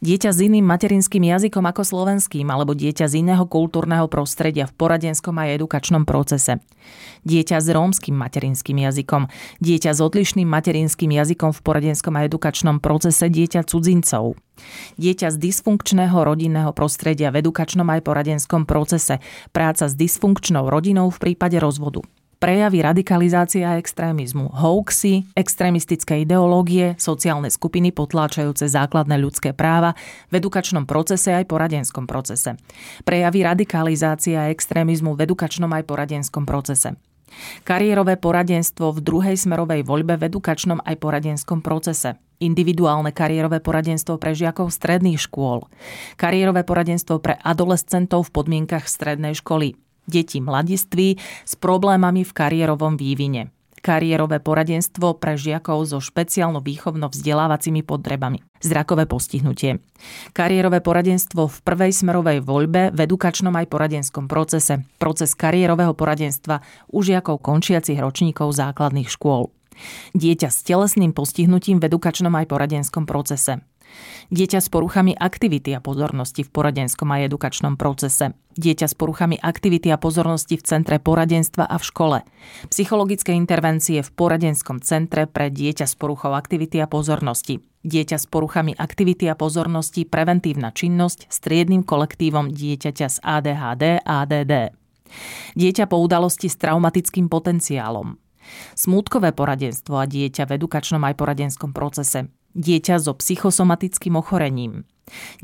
dieťa 0.00 0.30
s 0.32 0.38
iným 0.44 0.66
materinským 0.66 1.24
jazykom 1.24 1.64
ako 1.64 1.82
slovenským 1.86 2.46
alebo 2.48 2.76
dieťa 2.76 3.08
z 3.08 3.24
iného 3.24 3.44
kultúrneho 3.48 4.10
prostredia 4.10 4.68
v 4.68 4.76
poradenskom 4.76 5.36
a 5.38 5.48
edukačnom 5.52 6.04
procese. 6.04 6.60
Dieťa 7.26 7.58
s 7.58 7.68
rómskym 7.72 8.14
materinským 8.14 8.78
jazykom, 8.78 9.28
dieťa 9.58 9.90
s 9.94 10.00
odlišným 10.00 10.46
materinským 10.46 11.10
jazykom 11.10 11.50
v 11.56 11.60
poradenskom 11.60 12.14
a 12.14 12.24
edukačnom 12.26 12.78
procese 12.78 13.26
dieťa 13.26 13.66
cudzincov. 13.66 14.38
Dieťa 14.96 15.34
z 15.34 15.36
dysfunkčného 15.36 16.16
rodinného 16.16 16.70
prostredia 16.72 17.28
v 17.34 17.44
edukačnom 17.44 17.86
aj 17.92 18.00
poradenskom 18.06 18.64
procese, 18.64 19.20
práca 19.52 19.90
s 19.90 19.94
dysfunkčnou 19.98 20.70
rodinou 20.70 21.12
v 21.12 21.18
prípade 21.18 21.58
rozvodu 21.60 22.06
prejavy 22.46 22.78
radikalizácie 22.78 23.66
a 23.66 23.74
extrémizmu, 23.74 24.54
hoaxy, 24.54 25.26
extrémistické 25.34 26.22
ideológie, 26.22 26.94
sociálne 26.94 27.50
skupiny 27.50 27.90
potláčajúce 27.90 28.70
základné 28.70 29.18
ľudské 29.18 29.50
práva 29.50 29.98
v 30.30 30.38
edukačnom 30.38 30.86
procese 30.86 31.34
aj 31.34 31.42
poradenskom 31.50 32.06
procese. 32.06 32.54
Prejavy 33.02 33.42
radikalizácie 33.42 34.38
a 34.38 34.54
extrémizmu 34.54 35.18
v 35.18 35.26
edukačnom 35.26 35.74
aj 35.74 35.90
poradenskom 35.90 36.46
procese. 36.46 36.94
Kariérové 37.66 38.14
poradenstvo 38.14 38.94
v 38.94 39.02
druhej 39.02 39.34
smerovej 39.34 39.82
voľbe 39.82 40.14
v 40.14 40.30
edukačnom 40.30 40.78
aj 40.86 41.02
poradenskom 41.02 41.66
procese. 41.66 42.14
Individuálne 42.38 43.10
kariérové 43.10 43.58
poradenstvo 43.58 44.22
pre 44.22 44.38
žiakov 44.38 44.70
stredných 44.70 45.18
škôl. 45.18 45.66
Kariérové 46.14 46.62
poradenstvo 46.62 47.18
pre 47.18 47.34
adolescentov 47.42 48.30
v 48.30 48.34
podmienkach 48.38 48.86
strednej 48.86 49.34
školy 49.34 49.74
deti 50.06 50.40
mladiství 50.40 51.18
s 51.44 51.54
problémami 51.58 52.22
v 52.22 52.32
kariérovom 52.32 52.96
vývine 52.96 53.50
kariérové 53.86 54.42
poradenstvo 54.42 55.14
pre 55.14 55.38
žiakov 55.38 55.86
so 55.86 56.02
špeciálno 56.02 56.58
výchovno 56.58 57.06
vzdelávacími 57.06 57.86
potrebami. 57.86 58.42
Zrakové 58.58 59.06
postihnutie. 59.06 59.78
Kariérové 60.34 60.82
poradenstvo 60.82 61.46
v 61.46 61.58
prvej 61.62 61.94
smerovej 61.94 62.42
voľbe 62.42 62.90
v 62.90 62.98
edukačnom 63.06 63.54
aj 63.54 63.70
poradenskom 63.70 64.26
procese. 64.26 64.82
Proces 64.98 65.38
kariérového 65.38 65.94
poradenstva 65.94 66.66
u 66.90 66.98
žiakov 67.06 67.38
končiacich 67.38 68.02
ročníkov 68.02 68.58
základných 68.58 69.06
škôl. 69.06 69.54
Dieťa 70.18 70.50
s 70.50 70.66
telesným 70.66 71.14
postihnutím 71.14 71.78
v 71.78 71.86
edukačnom 71.86 72.34
aj 72.34 72.50
poradenskom 72.50 73.06
procese. 73.06 73.62
Dieťa 74.26 74.58
s 74.58 74.66
poruchami 74.66 75.14
aktivity 75.14 75.70
a 75.70 75.78
pozornosti 75.78 76.42
v 76.42 76.50
poradenskom 76.50 77.14
a 77.14 77.22
edukačnom 77.22 77.78
procese. 77.78 78.34
Dieťa 78.58 78.90
s 78.90 78.94
poruchami 78.98 79.38
aktivity 79.38 79.92
a 79.94 80.00
pozornosti 80.00 80.58
v 80.58 80.66
centre 80.66 80.98
poradenstva 80.98 81.68
a 81.68 81.78
v 81.78 81.84
škole. 81.86 82.18
Psychologické 82.66 83.38
intervencie 83.38 84.02
v 84.02 84.10
poradenskom 84.10 84.82
centre 84.82 85.30
pre 85.30 85.54
dieťa 85.54 85.86
s 85.86 85.94
poruchou 85.94 86.34
aktivity 86.34 86.82
a 86.82 86.90
pozornosti. 86.90 87.62
Dieťa 87.86 88.18
s 88.18 88.26
poruchami 88.26 88.74
aktivity 88.74 89.30
a 89.30 89.38
pozornosti, 89.38 90.02
preventívna 90.02 90.74
činnosť 90.74 91.30
s 91.30 91.36
triednym 91.38 91.86
kolektívom 91.86 92.50
dieťaťa 92.50 93.06
s 93.06 93.22
ADHD 93.22 94.02
a 94.02 94.26
ADD. 94.26 94.74
Dieťa 95.54 95.86
po 95.86 96.02
udalosti 96.02 96.50
s 96.50 96.58
traumatickým 96.58 97.30
potenciálom. 97.30 98.18
Smútkové 98.74 99.30
poradenstvo 99.30 100.02
a 100.02 100.06
dieťa 100.06 100.50
v 100.50 100.54
edukačnom 100.58 101.02
aj 101.02 101.14
poradenskom 101.14 101.70
procese 101.70 102.30
dieťa 102.56 102.96
so 102.96 103.12
psychosomatickým 103.12 104.16
ochorením, 104.16 104.88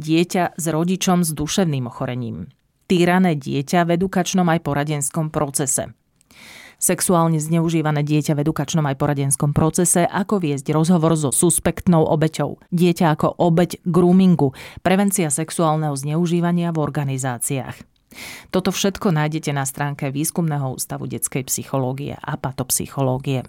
dieťa 0.00 0.56
s 0.56 0.64
rodičom 0.64 1.22
s 1.22 1.30
duševným 1.36 1.86
ochorením, 1.92 2.48
týrané 2.88 3.36
dieťa 3.36 3.84
v 3.84 4.00
edukačnom 4.00 4.48
aj 4.48 4.60
poradenskom 4.64 5.28
procese, 5.28 5.92
sexuálne 6.82 7.38
zneužívané 7.38 8.02
dieťa 8.02 8.34
v 8.34 8.42
edukačnom 8.42 8.82
aj 8.90 8.98
poradenskom 8.98 9.54
procese, 9.54 10.02
ako 10.02 10.42
viesť 10.42 10.74
rozhovor 10.74 11.14
so 11.14 11.30
suspektnou 11.30 12.02
obeťou, 12.10 12.58
dieťa 12.74 13.14
ako 13.14 13.38
obeť 13.38 13.86
groomingu, 13.86 14.50
prevencia 14.82 15.30
sexuálneho 15.30 15.94
zneužívania 15.94 16.74
v 16.74 16.82
organizáciách. 16.82 17.76
Toto 18.52 18.68
všetko 18.74 19.08
nájdete 19.08 19.56
na 19.56 19.64
stránke 19.64 20.12
Výskumného 20.12 20.76
ústavu 20.76 21.08
detskej 21.08 21.48
psychológie 21.48 22.12
a 22.12 22.36
patopsychológie. 22.36 23.48